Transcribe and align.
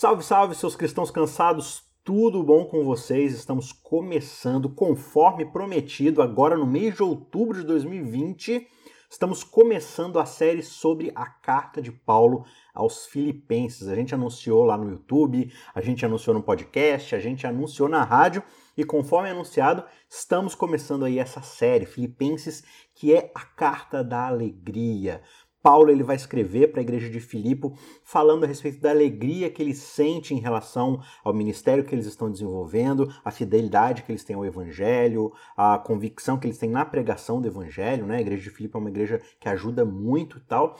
Salve, 0.00 0.24
salve, 0.24 0.54
seus 0.54 0.74
cristãos 0.74 1.10
cansados, 1.10 1.82
tudo 2.02 2.42
bom 2.42 2.64
com 2.64 2.82
vocês? 2.82 3.34
Estamos 3.34 3.70
começando, 3.70 4.70
conforme 4.70 5.44
prometido, 5.44 6.22
agora 6.22 6.56
no 6.56 6.66
mês 6.66 6.94
de 6.94 7.02
outubro 7.02 7.58
de 7.60 7.66
2020, 7.66 8.66
estamos 9.10 9.44
começando 9.44 10.18
a 10.18 10.24
série 10.24 10.62
sobre 10.62 11.12
a 11.14 11.26
carta 11.26 11.82
de 11.82 11.92
Paulo 11.92 12.46
aos 12.72 13.04
Filipenses. 13.08 13.88
A 13.88 13.94
gente 13.94 14.14
anunciou 14.14 14.64
lá 14.64 14.78
no 14.78 14.88
YouTube, 14.88 15.52
a 15.74 15.82
gente 15.82 16.02
anunciou 16.06 16.32
no 16.32 16.42
podcast, 16.42 17.14
a 17.14 17.20
gente 17.20 17.46
anunciou 17.46 17.86
na 17.86 18.02
rádio 18.02 18.42
e 18.78 18.84
conforme 18.86 19.28
anunciado, 19.28 19.84
estamos 20.08 20.54
começando 20.54 21.04
aí 21.04 21.18
essa 21.18 21.42
série 21.42 21.84
Filipenses, 21.84 22.64
que 22.94 23.14
é 23.14 23.30
a 23.34 23.42
carta 23.42 24.02
da 24.02 24.28
alegria. 24.28 25.20
Paulo 25.62 25.90
ele 25.90 26.02
vai 26.02 26.16
escrever 26.16 26.68
para 26.68 26.80
a 26.80 26.82
igreja 26.82 27.10
de 27.10 27.20
Filipe 27.20 27.70
falando 28.02 28.44
a 28.44 28.46
respeito 28.46 28.80
da 28.80 28.90
alegria 28.90 29.50
que 29.50 29.62
ele 29.62 29.74
sente 29.74 30.34
em 30.34 30.38
relação 30.38 31.00
ao 31.22 31.34
ministério 31.34 31.84
que 31.84 31.94
eles 31.94 32.06
estão 32.06 32.30
desenvolvendo, 32.30 33.12
a 33.24 33.30
fidelidade 33.30 34.02
que 34.02 34.10
eles 34.10 34.24
têm 34.24 34.36
ao 34.36 34.44
evangelho, 34.44 35.32
a 35.56 35.78
convicção 35.78 36.38
que 36.38 36.46
eles 36.46 36.58
têm 36.58 36.70
na 36.70 36.84
pregação 36.84 37.40
do 37.40 37.48
evangelho, 37.48 38.06
né? 38.06 38.16
A 38.16 38.20
igreja 38.20 38.42
de 38.42 38.50
Filipe 38.50 38.76
é 38.76 38.78
uma 38.78 38.90
igreja 38.90 39.20
que 39.38 39.48
ajuda 39.48 39.84
muito 39.84 40.38
e 40.38 40.40
tal. 40.40 40.76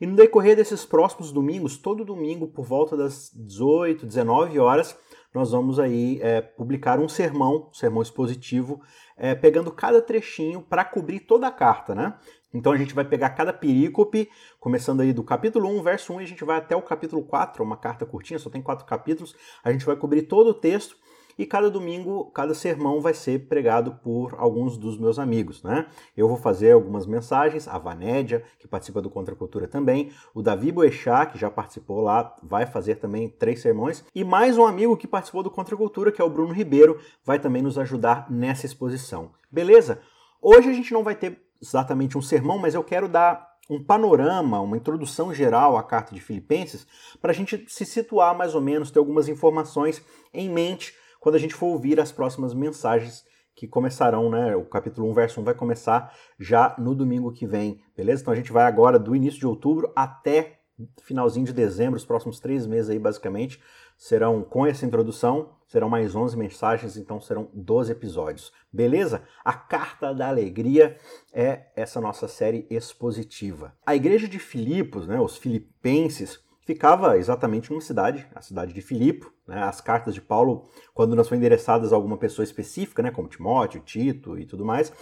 E 0.00 0.06
no 0.06 0.14
decorrer 0.14 0.56
desses 0.56 0.84
próximos 0.84 1.32
domingos, 1.32 1.78
todo 1.78 2.04
domingo 2.04 2.48
por 2.48 2.66
volta 2.66 2.96
das 2.96 3.30
18, 3.34 4.04
19 4.04 4.58
horas, 4.58 4.96
nós 5.36 5.52
vamos 5.52 5.78
aí 5.78 6.18
é, 6.22 6.40
publicar 6.40 6.98
um 6.98 7.08
sermão, 7.08 7.68
um 7.70 7.74
sermão 7.74 8.02
expositivo, 8.02 8.80
é, 9.16 9.34
pegando 9.34 9.70
cada 9.70 10.00
trechinho 10.00 10.62
para 10.62 10.84
cobrir 10.84 11.20
toda 11.20 11.46
a 11.46 11.50
carta, 11.50 11.94
né? 11.94 12.14
Então 12.52 12.72
a 12.72 12.76
gente 12.76 12.94
vai 12.94 13.04
pegar 13.04 13.30
cada 13.30 13.52
perícope, 13.52 14.28
começando 14.58 15.00
aí 15.00 15.12
do 15.12 15.22
capítulo 15.22 15.68
1, 15.68 15.82
verso 15.82 16.12
1, 16.12 16.20
e 16.20 16.24
a 16.24 16.28
gente 16.28 16.44
vai 16.44 16.58
até 16.58 16.74
o 16.74 16.82
capítulo 16.82 17.22
4, 17.22 17.62
uma 17.62 17.76
carta 17.76 18.06
curtinha, 18.06 18.38
só 18.38 18.48
tem 18.48 18.62
quatro 18.62 18.86
capítulos. 18.86 19.34
A 19.62 19.72
gente 19.72 19.84
vai 19.84 19.96
cobrir 19.96 20.22
todo 20.22 20.50
o 20.50 20.54
texto 20.54 20.96
e 21.38 21.44
cada 21.44 21.70
domingo, 21.70 22.30
cada 22.30 22.54
sermão 22.54 23.00
vai 23.00 23.12
ser 23.12 23.46
pregado 23.46 23.96
por 24.02 24.34
alguns 24.38 24.78
dos 24.78 24.98
meus 24.98 25.18
amigos, 25.18 25.62
né? 25.62 25.86
Eu 26.16 26.28
vou 26.28 26.36
fazer 26.36 26.72
algumas 26.72 27.06
mensagens, 27.06 27.68
a 27.68 27.78
Vanédia, 27.78 28.42
que 28.58 28.66
participa 28.66 29.02
do 29.02 29.10
Contra 29.10 29.34
Cultura 29.34 29.68
também, 29.68 30.12
o 30.34 30.40
Davi 30.42 30.72
Boechat, 30.72 31.32
que 31.32 31.38
já 31.38 31.50
participou 31.50 32.00
lá, 32.00 32.34
vai 32.42 32.64
fazer 32.64 32.96
também 32.96 33.28
três 33.28 33.60
sermões, 33.60 34.04
e 34.14 34.24
mais 34.24 34.56
um 34.56 34.64
amigo 34.64 34.96
que 34.96 35.06
participou 35.06 35.42
do 35.42 35.50
Contra 35.50 35.76
Cultura, 35.76 36.10
que 36.10 36.22
é 36.22 36.24
o 36.24 36.30
Bruno 36.30 36.54
Ribeiro, 36.54 36.98
vai 37.24 37.38
também 37.38 37.62
nos 37.62 37.78
ajudar 37.78 38.30
nessa 38.30 38.64
exposição. 38.64 39.32
Beleza? 39.50 40.00
Hoje 40.40 40.70
a 40.70 40.72
gente 40.72 40.92
não 40.92 41.02
vai 41.02 41.14
ter 41.14 41.45
exatamente 41.62 42.16
um 42.16 42.22
sermão, 42.22 42.58
mas 42.58 42.74
eu 42.74 42.84
quero 42.84 43.08
dar 43.08 43.46
um 43.68 43.82
panorama, 43.82 44.60
uma 44.60 44.76
introdução 44.76 45.34
geral 45.34 45.76
à 45.76 45.82
carta 45.82 46.14
de 46.14 46.20
Filipenses, 46.20 46.86
para 47.20 47.32
a 47.32 47.34
gente 47.34 47.64
se 47.68 47.84
situar 47.84 48.36
mais 48.36 48.54
ou 48.54 48.60
menos, 48.60 48.90
ter 48.90 48.98
algumas 48.98 49.28
informações 49.28 50.02
em 50.32 50.48
mente 50.48 50.94
quando 51.18 51.34
a 51.34 51.38
gente 51.38 51.54
for 51.54 51.66
ouvir 51.66 51.98
as 51.98 52.12
próximas 52.12 52.54
mensagens 52.54 53.24
que 53.56 53.66
começarão, 53.66 54.30
né? 54.30 54.54
O 54.54 54.66
capítulo 54.66 55.10
1, 55.10 55.14
verso 55.14 55.40
1 55.40 55.44
vai 55.44 55.54
começar 55.54 56.14
já 56.38 56.76
no 56.78 56.94
domingo 56.94 57.32
que 57.32 57.46
vem, 57.46 57.80
beleza? 57.96 58.22
Então 58.22 58.32
a 58.32 58.36
gente 58.36 58.52
vai 58.52 58.64
agora 58.64 58.98
do 58.98 59.16
início 59.16 59.40
de 59.40 59.46
outubro 59.46 59.90
até 59.96 60.60
finalzinho 61.02 61.46
de 61.46 61.54
dezembro, 61.54 61.96
os 61.96 62.04
próximos 62.04 62.38
três 62.38 62.66
meses 62.66 62.90
aí, 62.90 62.98
basicamente, 62.98 63.60
serão 63.96 64.42
com 64.42 64.66
essa 64.66 64.84
introdução, 64.84 65.56
serão 65.66 65.88
mais 65.88 66.14
11 66.14 66.36
mensagens, 66.36 66.96
então 66.96 67.20
serão 67.20 67.50
12 67.52 67.92
episódios. 67.92 68.52
Beleza? 68.72 69.24
A 69.44 69.52
Carta 69.52 70.14
da 70.14 70.28
Alegria 70.28 70.96
é 71.32 71.66
essa 71.74 72.00
nossa 72.00 72.28
série 72.28 72.66
expositiva. 72.70 73.74
A 73.84 73.96
igreja 73.96 74.28
de 74.28 74.38
Filipos, 74.38 75.06
né, 75.08 75.20
os 75.20 75.36
filipenses, 75.36 76.38
ficava 76.66 77.16
exatamente 77.16 77.70
numa 77.70 77.80
cidade, 77.80 78.26
a 78.34 78.42
cidade 78.42 78.74
de 78.74 78.82
Filipo. 78.82 79.32
Né? 79.46 79.62
As 79.62 79.80
cartas 79.80 80.12
de 80.12 80.20
Paulo, 80.20 80.68
quando 80.92 81.14
não 81.14 81.22
são 81.22 81.38
endereçadas 81.38 81.92
a 81.92 81.96
alguma 81.96 82.18
pessoa 82.18 82.44
específica, 82.44 83.02
né, 83.02 83.12
como 83.12 83.28
Timóteo, 83.28 83.80
Tito 83.80 84.36
e 84.36 84.44
tudo 84.44 84.64
mais, 84.64 84.92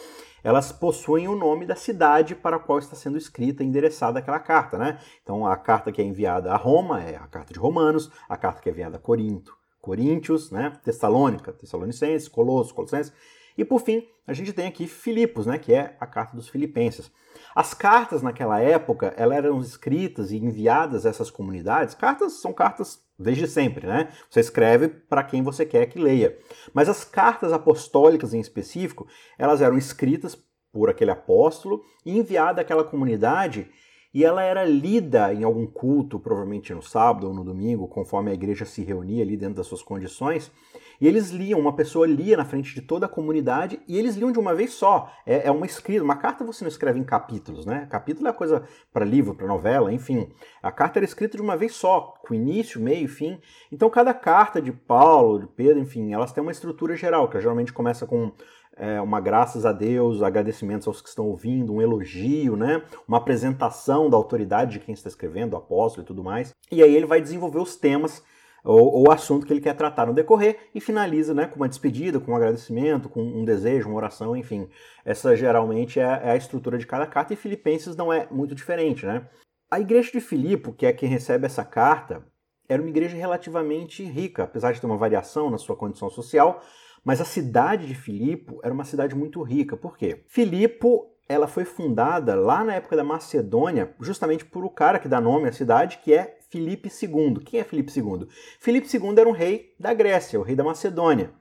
elas 0.45 0.71
possuem 0.71 1.27
o 1.27 1.35
nome 1.35 1.65
da 1.65 1.75
cidade 1.75 2.35
para 2.35 2.57
a 2.57 2.61
qual 2.61 2.79
está 2.79 2.95
sendo 2.95 3.17
escrita 3.17 3.65
e 3.65 3.67
endereçada 3.67 4.19
aquela 4.19 4.39
carta. 4.39 4.77
Né? 4.77 4.99
Então, 5.23 5.47
a 5.47 5.57
carta 5.57 5.91
que 5.91 6.03
é 6.03 6.05
enviada 6.05 6.53
a 6.53 6.57
Roma 6.57 7.03
é 7.03 7.17
a 7.17 7.27
carta 7.27 7.55
de 7.55 7.59
Romanos, 7.59 8.11
a 8.29 8.37
carta 8.37 8.61
que 8.61 8.69
é 8.69 8.73
enviada 8.73 8.99
a 8.99 9.01
Corinto, 9.01 9.57
Coríntios, 9.81 10.51
né? 10.51 10.79
Tessalônica, 10.83 11.53
Tessalonicenses, 11.53 12.27
Colossos, 12.27 12.73
Colossenses. 12.73 13.13
E 13.57 13.65
por 13.65 13.81
fim, 13.81 14.07
a 14.27 14.33
gente 14.33 14.53
tem 14.53 14.67
aqui 14.67 14.87
Filipos, 14.87 15.47
né, 15.47 15.59
que 15.59 15.73
é 15.73 15.97
a 16.01 16.07
carta 16.07 16.37
dos 16.37 16.49
filipenses. 16.49 17.11
As 17.55 17.75
cartas 17.75 18.23
naquela 18.23 18.61
época, 18.61 19.15
elas 19.17 19.39
eram 19.39 19.61
escritas 19.61 20.31
e 20.31 20.37
enviadas 20.37 21.05
a 21.05 21.11
essas 21.11 21.31
comunidades. 21.31 21.95
Cartas 21.95 22.35
são 22.35 22.53
cartas 22.53 23.03
desde 23.19 23.47
sempre, 23.47 23.87
né? 23.87 24.09
Você 24.29 24.41
escreve 24.41 24.89
para 24.89 25.23
quem 25.23 25.43
você 25.43 25.65
quer 25.65 25.87
que 25.87 25.99
leia. 25.99 26.37
Mas 26.73 26.89
as 26.89 27.05
cartas 27.05 27.53
apostólicas 27.53 28.35
em 28.35 28.41
específico, 28.41 29.07
elas 29.39 29.61
eram 29.61 29.79
escritas 29.79 30.37
por 30.73 30.91
aquele 30.91 31.13
apóstolo 31.13 31.85
e 32.05 32.19
enviadas 32.19 32.61
àquela 32.61 32.83
comunidade 32.83 33.71
e 34.15 34.25
ela 34.25 34.45
era 34.45 34.65
lida 34.65 35.35
em 35.35 35.43
algum 35.43 35.67
culto, 35.67 36.21
provavelmente 36.21 36.73
no 36.73 36.81
sábado 36.81 37.27
ou 37.27 37.35
no 37.35 37.43
domingo, 37.43 37.89
conforme 37.89 38.31
a 38.31 38.35
igreja 38.35 38.65
se 38.65 38.85
reunia 38.85 39.25
ali 39.25 39.37
dentro 39.37 39.57
das 39.57 39.67
suas 39.67 39.83
condições. 39.83 40.53
E 41.01 41.09
eles 41.09 41.31
liam, 41.31 41.59
uma 41.59 41.75
pessoa 41.75 42.07
lia 42.07 42.37
na 42.37 42.45
frente 42.45 42.73
de 42.73 42.81
toda 42.81 43.07
a 43.07 43.09
comunidade 43.09 43.81
e 43.89 43.99
eles 43.99 44.15
liam 44.15 44.31
de 44.31 44.39
uma 44.39 44.55
vez 44.55 44.73
só. 44.73 45.11
É, 45.27 45.49
é 45.49 45.51
uma 45.51 45.67
escrita, 45.67 46.05
uma 46.05 46.15
carta 46.15 46.45
você 46.45 46.63
não 46.63 46.69
escreve 46.69 47.01
em 47.01 47.05
capítulos, 47.05 47.67
né? 47.67 47.89
Capítulo 47.91 48.29
é 48.29 48.33
coisa 48.33 48.63
para 48.93 49.05
livro, 49.05 49.35
para 49.35 49.49
novela, 49.49 49.93
enfim. 49.93 50.31
A 50.63 50.71
carta 50.71 51.01
era 51.01 51.05
escrita 51.05 51.37
de 51.37 51.43
uma 51.43 51.57
vez 51.57 51.75
só, 51.75 52.15
com 52.25 52.33
início, 52.33 52.81
meio 52.81 53.07
e 53.07 53.09
fim. 53.09 53.41
Então 53.73 53.91
cada 53.91 54.15
carta 54.15 54.63
de 54.63 54.71
Paulo, 54.71 55.41
de 55.41 55.47
Pedro, 55.49 55.81
enfim, 55.81 56.13
elas 56.13 56.33
têm 56.33 56.41
uma 56.41 56.53
estrutura 56.53 56.95
geral, 56.95 57.29
que 57.29 57.41
geralmente 57.41 57.73
começa 57.73 58.07
com 58.07 58.31
é, 58.77 59.01
uma 59.01 59.21
graças 59.21 59.65
a 59.65 59.73
Deus, 59.73 60.23
agradecimentos 60.23 60.87
aos 60.87 61.01
que 61.01 61.09
estão 61.09 61.27
ouvindo, 61.27 61.73
um 61.73 61.83
elogio, 61.83 62.57
né? 62.57 62.83
Uma 63.07 63.19
apresentação 63.19 64.11
da 64.11 64.17
autoridade 64.17 64.73
de 64.73 64.81
quem 64.81 64.95
está 64.95 65.09
escrevendo, 65.09 65.51
do 65.51 65.57
apóstolo 65.57 66.05
e 66.05 66.07
tudo 66.07 66.23
mais. 66.25 66.53
E 66.71 66.83
aí 66.83 66.95
ele 66.95 67.07
vai 67.07 67.21
desenvolver 67.21 67.59
os 67.59 67.77
temas 67.77 68.23
ou, 68.65 69.07
o 69.07 69.11
assunto 69.13 69.47
que 69.47 69.53
ele 69.53 69.61
quer 69.61 69.75
tratar 69.77 70.07
no 70.07 70.15
decorrer 70.15 70.71
e 70.75 70.81
finaliza 70.81 71.35
né, 71.35 71.47
com 71.47 71.57
uma 71.57 71.69
despedida, 71.69 72.19
com 72.19 72.33
um 72.33 72.37
agradecimento, 72.37 73.11
com 73.11 73.23
um 73.23 73.45
desejo, 73.45 73.89
uma 73.89 73.97
oração, 73.97 74.35
enfim. 74.35 74.69
Essa 75.05 75.37
geralmente 75.37 76.01
é, 76.01 76.03
é 76.03 76.31
a 76.31 76.37
estrutura 76.37 76.79
de 76.79 76.87
cada 76.87 77.07
carta 77.07 77.35
e 77.35 77.37
Filipenses 77.37 77.95
não 77.95 78.13
é 78.13 78.27
muito 78.31 78.55
diferente, 78.55 79.05
né? 79.05 79.29
A 79.71 79.81
igreja 79.81 80.11
de 80.13 80.21
Filipe, 80.21 80.73
que 80.73 80.87
é 80.87 80.93
quem 80.93 81.09
recebe 81.09 81.47
essa 81.47 81.65
carta, 81.65 82.25
era 82.69 82.81
uma 82.81 82.89
igreja 82.89 83.17
relativamente 83.17 84.03
rica, 84.03 84.45
apesar 84.45 84.73
de 84.73 84.81
ter 84.81 84.87
uma 84.87 84.97
variação 84.97 85.51
na 85.51 85.59
sua 85.59 85.77
condição 85.77 86.09
social, 86.09 86.63
mas 87.05 87.21
a 87.21 87.25
cidade 87.25 87.87
de 87.87 87.95
Filipe 87.95 88.57
era 88.63 88.73
uma 88.73 88.85
cidade 88.85 89.15
muito 89.15 89.43
rica. 89.43 89.77
Por 89.77 89.97
quê? 89.97 90.25
Filipe 90.27 90.87
ela 91.29 91.47
foi 91.47 91.65
fundada 91.65 92.35
lá 92.35 92.63
na 92.63 92.75
época 92.75 92.97
da 92.97 93.05
Macedônia, 93.05 93.95
justamente 94.01 94.45
por 94.45 94.65
o 94.65 94.71
cara 94.71 94.99
que 94.99 95.09
dá 95.09 95.21
nome 95.21 95.49
à 95.49 95.53
cidade, 95.53 95.99
que 95.99 96.13
é 96.13 96.39
Filipe 96.51 96.89
II. 96.89 97.41
Quem 97.45 97.61
é 97.61 97.65
Filipe 97.65 97.93
II? 97.99 98.29
Filipe 98.61 98.87
II 98.95 99.15
era 99.19 99.29
um 99.29 99.33
rei 99.33 99.75
da 99.79 99.95
Grécia, 99.95 100.39
o 100.39 100.43
rei 100.43 100.55
da 100.55 100.65
Macedônia. 100.65 101.33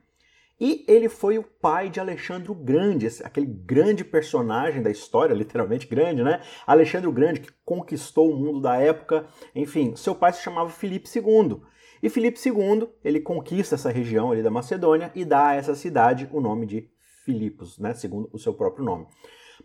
E 0.58 0.84
ele 0.86 1.08
foi 1.08 1.36
o 1.36 1.42
pai 1.42 1.90
de 1.90 1.98
Alexandre 1.98 2.50
o 2.50 2.54
Grande, 2.54 3.08
aquele 3.24 3.46
grande 3.46 4.04
personagem 4.04 4.82
da 4.82 4.90
história, 4.90 5.34
literalmente 5.34 5.86
grande, 5.86 6.22
né? 6.22 6.40
Alexandre 6.66 7.08
o 7.08 7.12
Grande, 7.12 7.40
que 7.40 7.52
conquistou 7.64 8.30
o 8.30 8.36
mundo 8.36 8.60
da 8.60 8.76
época. 8.76 9.26
Enfim, 9.54 9.96
seu 9.96 10.14
pai 10.14 10.32
se 10.32 10.42
chamava 10.42 10.70
Filipe 10.70 11.08
II. 11.14 11.60
E 12.04 12.10
Filipe 12.10 12.38
II, 12.46 12.86
ele 13.02 13.18
conquista 13.18 13.76
essa 13.76 13.90
região 13.90 14.30
ali 14.30 14.42
da 14.42 14.50
Macedônia 14.50 15.10
e 15.14 15.24
dá 15.24 15.46
a 15.46 15.54
essa 15.54 15.74
cidade 15.74 16.28
o 16.30 16.38
nome 16.38 16.66
de 16.66 16.86
Filipos, 17.24 17.78
né, 17.78 17.94
segundo 17.94 18.28
o 18.30 18.38
seu 18.38 18.52
próprio 18.52 18.84
nome. 18.84 19.06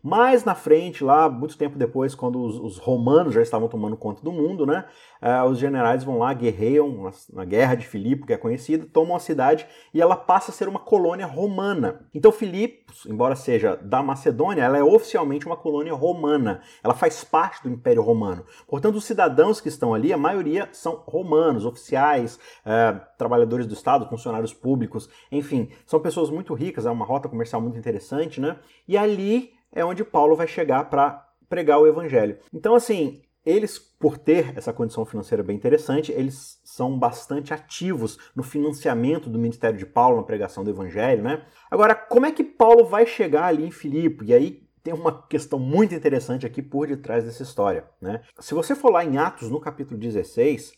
Mais 0.02 0.46
na 0.46 0.56
frente, 0.56 1.04
lá, 1.04 1.30
muito 1.30 1.58
tempo 1.58 1.78
depois, 1.78 2.16
quando 2.16 2.42
os, 2.42 2.58
os 2.58 2.78
romanos 2.78 3.34
já 3.34 3.42
estavam 3.42 3.68
tomando 3.68 3.98
conta 3.98 4.22
do 4.24 4.32
mundo, 4.32 4.66
né? 4.66 4.86
Uh, 5.22 5.50
os 5.50 5.60
generais 5.60 6.04
vão 6.04 6.18
lá, 6.18 6.34
guerreiam 6.34 7.04
na, 7.04 7.12
na, 7.34 7.46
Guerra 7.46 7.76
de 7.76 7.86
Filipe, 7.86 8.26
que 8.26 8.32
é 8.32 8.38
conhecida, 8.38 8.88
tomam 8.92 9.18
a 9.18 9.20
cidade 9.20 9.68
e 9.94 10.02
ela 10.02 10.16
passa 10.16 10.52
a 10.52 10.54
ser 10.54 10.70
uma 10.70 10.80
colônia 10.80 11.26
romana. 11.26 12.08
Então, 12.14 12.32
Filipos, 12.32 13.06
embora 13.06 13.36
seja 13.36 13.76
da 13.76 14.02
Macedônia, 14.02 14.64
ela 14.64 14.78
é 14.78 14.84
oficialmente 14.84 15.46
uma 15.46 15.58
colônia 15.58 15.94
romana. 15.94 16.62
Ela 16.82 16.94
faz 16.94 17.24
parte 17.24 17.62
do 17.64 17.70
Império 17.70 18.02
Romano. 18.02 18.46
Portanto, 18.68 18.96
os 18.96 19.04
cidadãos 19.04 19.60
que 19.60 19.68
estão 19.68 19.94
ali, 19.94 20.14
a 20.14 20.18
maioria 20.18 20.70
são 20.72 21.04
romanos, 21.06 21.66
oficiais, 21.66 22.40
uh, 22.66 23.02
trabalhadores 23.18 23.68
do 23.68 23.74
Estado, 23.74 24.08
funcionários 24.08 24.54
públicos, 24.54 25.10
enfim, 25.30 25.70
são 25.86 26.00
pessoas 26.00 26.30
muito 26.30 26.54
ricas, 26.54 26.86
é 26.86 26.92
uma 26.92 27.06
rota 27.06 27.28
comercial 27.28 27.62
muito 27.62 27.78
interessante, 27.78 28.40
né? 28.40 28.58
E 28.88 28.98
ali 28.98 29.59
é 29.74 29.84
onde 29.84 30.04
Paulo 30.04 30.36
vai 30.36 30.48
chegar 30.48 30.86
para 30.90 31.26
pregar 31.50 31.80
o 31.80 31.88
evangelho. 31.88 32.38
Então, 32.54 32.76
assim, 32.76 33.22
eles, 33.46 33.80
por 33.80 34.18
ter 34.18 34.56
essa 34.58 34.74
condição 34.74 35.06
financeira 35.06 35.44
bem 35.44 35.56
interessante, 35.56 36.12
eles 36.12 36.60
são 36.64 36.98
bastante 36.98 37.54
ativos 37.54 38.18
no 38.36 38.44
financiamento 38.44 39.30
do 39.30 39.40
ministério 39.40 39.78
de 39.78 39.86
Paulo, 39.86 40.18
na 40.18 40.24
pregação 40.24 40.64
do 40.64 40.70
evangelho, 40.70 41.24
né? 41.24 41.46
Agora, 41.72 41.96
como 41.96 42.26
é 42.26 42.32
que 42.32 42.44
Paulo 42.44 42.86
vai 42.86 43.06
chegar 43.06 43.46
ali 43.46 43.66
em 43.66 43.72
Filipe? 43.72 44.26
E 44.26 44.34
aí 44.34 44.70
tem 44.84 44.94
uma 44.94 45.26
questão 45.28 45.58
muito 45.58 45.96
interessante 45.96 46.46
aqui 46.46 46.62
por 46.62 46.88
detrás 46.88 47.24
dessa 47.24 47.44
história, 47.44 47.86
né? 48.02 48.22
Se 48.40 48.54
você 48.54 48.76
for 48.76 48.92
lá 48.92 49.04
em 49.04 49.18
Atos, 49.18 49.50
no 49.50 49.60
capítulo 49.60 50.00
16, 50.00 50.74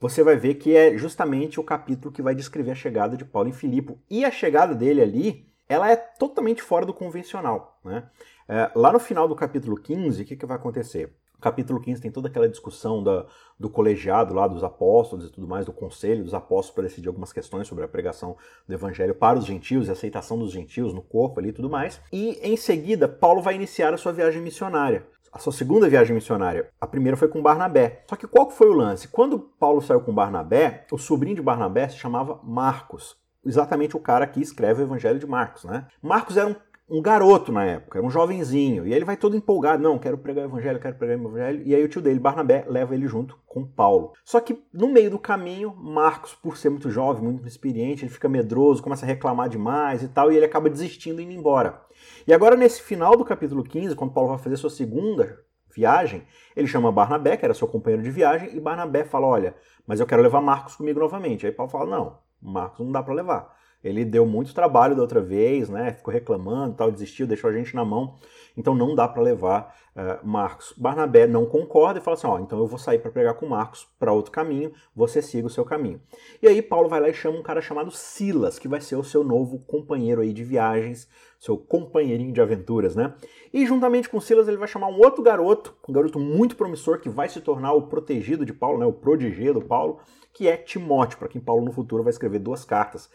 você 0.00 0.22
vai 0.22 0.36
ver 0.36 0.54
que 0.54 0.76
é 0.76 0.96
justamente 0.96 1.58
o 1.58 1.64
capítulo 1.64 2.12
que 2.12 2.22
vai 2.22 2.34
descrever 2.34 2.72
a 2.72 2.74
chegada 2.74 3.16
de 3.16 3.24
Paulo 3.24 3.48
em 3.48 3.52
Filipe. 3.52 3.98
E 4.10 4.24
a 4.24 4.30
chegada 4.30 4.74
dele 4.74 5.00
ali, 5.00 5.46
ela 5.68 5.90
é 5.90 5.96
totalmente 5.96 6.62
fora 6.62 6.86
do 6.86 6.94
convencional. 6.94 7.78
Né? 7.84 8.04
É, 8.48 8.70
lá 8.74 8.92
no 8.92 8.98
final 8.98 9.26
do 9.26 9.34
capítulo 9.34 9.76
15, 9.76 10.22
o 10.22 10.24
que, 10.24 10.36
que 10.36 10.46
vai 10.46 10.56
acontecer? 10.56 11.12
O 11.36 11.40
capítulo 11.40 11.80
15 11.80 12.00
tem 12.00 12.10
toda 12.10 12.28
aquela 12.28 12.48
discussão 12.48 13.02
da, 13.02 13.26
do 13.60 13.68
colegiado 13.68 14.32
lá 14.32 14.48
dos 14.48 14.64
apóstolos 14.64 15.26
e 15.26 15.30
tudo 15.30 15.46
mais, 15.46 15.66
do 15.66 15.72
conselho 15.72 16.24
dos 16.24 16.32
apóstolos 16.32 16.70
para 16.70 16.84
decidir 16.84 17.08
algumas 17.08 17.32
questões 17.32 17.68
sobre 17.68 17.84
a 17.84 17.88
pregação 17.88 18.36
do 18.66 18.72
evangelho 18.72 19.14
para 19.14 19.38
os 19.38 19.44
gentios 19.44 19.86
e 19.86 19.90
a 19.90 19.92
aceitação 19.92 20.38
dos 20.38 20.50
gentios 20.50 20.94
no 20.94 21.02
corpo 21.02 21.38
ali 21.38 21.50
e 21.50 21.52
tudo 21.52 21.68
mais. 21.68 22.00
E 22.10 22.38
em 22.42 22.56
seguida, 22.56 23.06
Paulo 23.06 23.42
vai 23.42 23.54
iniciar 23.54 23.92
a 23.92 23.98
sua 23.98 24.12
viagem 24.12 24.40
missionária. 24.40 25.06
A 25.30 25.38
sua 25.38 25.52
segunda 25.52 25.86
viagem 25.86 26.14
missionária. 26.14 26.70
A 26.80 26.86
primeira 26.86 27.18
foi 27.18 27.28
com 27.28 27.42
Barnabé. 27.42 28.02
Só 28.08 28.16
que 28.16 28.26
qual 28.26 28.50
foi 28.50 28.68
o 28.70 28.72
lance? 28.72 29.06
Quando 29.06 29.38
Paulo 29.38 29.82
saiu 29.82 30.00
com 30.00 30.14
Barnabé, 30.14 30.86
o 30.90 30.96
sobrinho 30.96 31.36
de 31.36 31.42
Barnabé 31.42 31.86
se 31.88 31.98
chamava 31.98 32.40
Marcos 32.42 33.14
exatamente 33.46 33.96
o 33.96 34.00
cara 34.00 34.26
que 34.26 34.40
escreve 34.42 34.82
o 34.82 34.86
Evangelho 34.86 35.18
de 35.18 35.26
Marcos, 35.26 35.64
né? 35.64 35.86
Marcos 36.02 36.36
era 36.36 36.48
um 36.48 36.56
um 36.88 37.02
garoto 37.02 37.50
na 37.50 37.64
época, 37.64 37.98
era 37.98 38.06
um 38.06 38.10
jovenzinho, 38.10 38.86
e 38.86 38.94
ele 38.94 39.04
vai 39.04 39.16
todo 39.16 39.36
empolgado, 39.36 39.82
não, 39.82 39.98
quero 39.98 40.16
pregar 40.16 40.44
o 40.44 40.48
evangelho, 40.48 40.78
quero 40.78 40.94
pregar 40.94 41.18
o 41.18 41.20
evangelho, 41.20 41.62
e 41.66 41.74
aí 41.74 41.82
o 41.82 41.88
tio 41.88 42.00
dele, 42.00 42.20
Barnabé, 42.20 42.64
leva 42.68 42.94
ele 42.94 43.08
junto 43.08 43.36
com 43.44 43.66
Paulo. 43.66 44.12
Só 44.24 44.40
que 44.40 44.62
no 44.72 44.88
meio 44.88 45.10
do 45.10 45.18
caminho, 45.18 45.74
Marcos, 45.74 46.32
por 46.34 46.56
ser 46.56 46.70
muito 46.70 46.88
jovem, 46.88 47.24
muito 47.24 47.46
experiente, 47.46 48.04
ele 48.04 48.12
fica 48.12 48.28
medroso, 48.28 48.82
começa 48.82 49.04
a 49.04 49.08
reclamar 49.08 49.48
demais 49.48 50.02
e 50.02 50.08
tal, 50.08 50.30
e 50.30 50.36
ele 50.36 50.46
acaba 50.46 50.70
desistindo 50.70 51.20
e 51.20 51.24
indo 51.24 51.32
embora. 51.32 51.82
E 52.24 52.32
agora 52.32 52.54
nesse 52.54 52.80
final 52.80 53.16
do 53.16 53.24
capítulo 53.24 53.64
15, 53.64 53.96
quando 53.96 54.12
Paulo 54.12 54.30
vai 54.30 54.38
fazer 54.38 54.56
sua 54.56 54.70
segunda 54.70 55.40
viagem, 55.74 56.22
ele 56.54 56.68
chama 56.68 56.92
Barnabé, 56.92 57.36
que 57.36 57.44
era 57.44 57.52
seu 57.52 57.66
companheiro 57.66 58.02
de 58.02 58.10
viagem, 58.10 58.56
e 58.56 58.60
Barnabé 58.60 59.04
fala, 59.04 59.26
olha, 59.26 59.56
mas 59.84 59.98
eu 59.98 60.06
quero 60.06 60.22
levar 60.22 60.40
Marcos 60.40 60.76
comigo 60.76 61.00
novamente. 61.00 61.46
Aí 61.46 61.52
Paulo 61.52 61.70
fala, 61.70 61.86
não, 61.86 62.18
Marcos 62.40 62.84
não 62.84 62.92
dá 62.92 63.02
para 63.02 63.14
levar. 63.14 63.56
Ele 63.82 64.04
deu 64.04 64.26
muito 64.26 64.54
trabalho 64.54 64.96
da 64.96 65.02
outra 65.02 65.20
vez, 65.20 65.68
né? 65.68 65.92
Ficou 65.92 66.12
reclamando, 66.12 66.74
tal, 66.74 66.90
desistiu, 66.90 67.26
deixou 67.26 67.50
a 67.50 67.52
gente 67.52 67.74
na 67.74 67.84
mão. 67.84 68.18
Então 68.56 68.74
não 68.74 68.94
dá 68.94 69.06
para 69.06 69.22
levar 69.22 69.74
uh, 69.94 70.26
Marcos. 70.26 70.72
Barnabé 70.76 71.26
não 71.26 71.44
concorda 71.44 71.98
e 71.98 72.02
fala 72.02 72.16
assim: 72.16 72.26
ó, 72.26 72.38
então 72.38 72.58
eu 72.58 72.66
vou 72.66 72.78
sair 72.78 72.98
para 72.98 73.10
pregar 73.10 73.34
com 73.34 73.46
Marcos 73.46 73.86
para 73.98 74.12
outro 74.12 74.32
caminho, 74.32 74.72
você 74.94 75.20
siga 75.20 75.46
o 75.46 75.50
seu 75.50 75.64
caminho. 75.64 76.00
E 76.42 76.48
aí 76.48 76.62
Paulo 76.62 76.88
vai 76.88 77.00
lá 77.00 77.08
e 77.08 77.14
chama 77.14 77.38
um 77.38 77.42
cara 77.42 77.60
chamado 77.60 77.90
Silas, 77.90 78.58
que 78.58 78.68
vai 78.68 78.80
ser 78.80 78.96
o 78.96 79.04
seu 79.04 79.22
novo 79.22 79.58
companheiro 79.58 80.20
aí 80.20 80.32
de 80.32 80.42
viagens, 80.44 81.08
seu 81.38 81.58
companheirinho 81.58 82.32
de 82.32 82.40
aventuras, 82.40 82.96
né? 82.96 83.14
E 83.52 83.66
juntamente 83.66 84.08
com 84.08 84.20
Silas 84.20 84.48
ele 84.48 84.56
vai 84.56 84.68
chamar 84.68 84.88
um 84.88 84.98
outro 84.98 85.22
garoto, 85.22 85.74
um 85.88 85.92
garoto 85.92 86.18
muito 86.18 86.56
promissor 86.56 87.00
que 87.00 87.08
vai 87.08 87.28
se 87.28 87.40
tornar 87.40 87.72
o 87.72 87.82
protegido 87.82 88.46
de 88.46 88.52
Paulo, 88.52 88.78
né? 88.78 88.86
O 88.86 88.92
prodigê 88.92 89.52
do 89.52 89.60
Paulo, 89.60 89.98
que 90.32 90.48
é 90.48 90.56
Timóteo, 90.56 91.18
para 91.18 91.28
quem 91.28 91.40
Paulo 91.40 91.64
no 91.64 91.72
futuro 91.72 92.02
vai 92.02 92.10
escrever 92.10 92.38
duas 92.38 92.64
cartas 92.64 93.10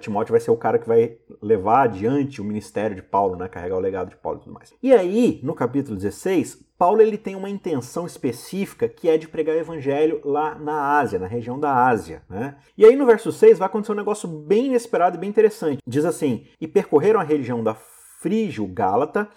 Timóteo 0.00 0.32
vai 0.32 0.40
ser 0.40 0.50
o 0.50 0.56
cara 0.56 0.78
que 0.78 0.88
vai 0.88 1.18
levar 1.42 1.82
adiante 1.82 2.40
o 2.40 2.44
ministério 2.44 2.96
de 2.96 3.02
Paulo, 3.02 3.36
né, 3.36 3.48
carregar 3.48 3.76
o 3.76 3.80
legado 3.80 4.10
de 4.10 4.16
Paulo 4.16 4.38
e 4.38 4.42
tudo 4.42 4.54
mais. 4.54 4.72
E 4.82 4.92
aí, 4.92 5.40
no 5.42 5.54
capítulo 5.54 5.96
16, 5.96 6.66
Paulo 6.78 7.00
ele 7.00 7.16
tem 7.16 7.34
uma 7.34 7.48
intenção 7.48 8.06
específica 8.06 8.88
que 8.88 9.08
é 9.08 9.16
de 9.16 9.26
pregar 9.28 9.56
o 9.56 9.58
evangelho 9.58 10.20
lá 10.24 10.54
na 10.54 10.98
Ásia, 10.98 11.18
na 11.18 11.26
região 11.26 11.58
da 11.58 11.86
Ásia. 11.86 12.22
Né? 12.28 12.56
E 12.76 12.84
aí 12.84 12.94
no 12.94 13.06
verso 13.06 13.32
6 13.32 13.58
vai 13.58 13.66
acontecer 13.66 13.92
um 13.92 13.96
negócio 13.96 14.28
bem 14.28 14.66
inesperado 14.66 15.16
e 15.16 15.20
bem 15.20 15.30
interessante. 15.30 15.80
Diz 15.86 16.04
assim: 16.04 16.46
E 16.60 16.68
percorreram 16.68 17.18
a 17.18 17.24
região 17.24 17.64
da 17.64 17.74
Frígio 17.74 18.66
Gálata 18.66 19.28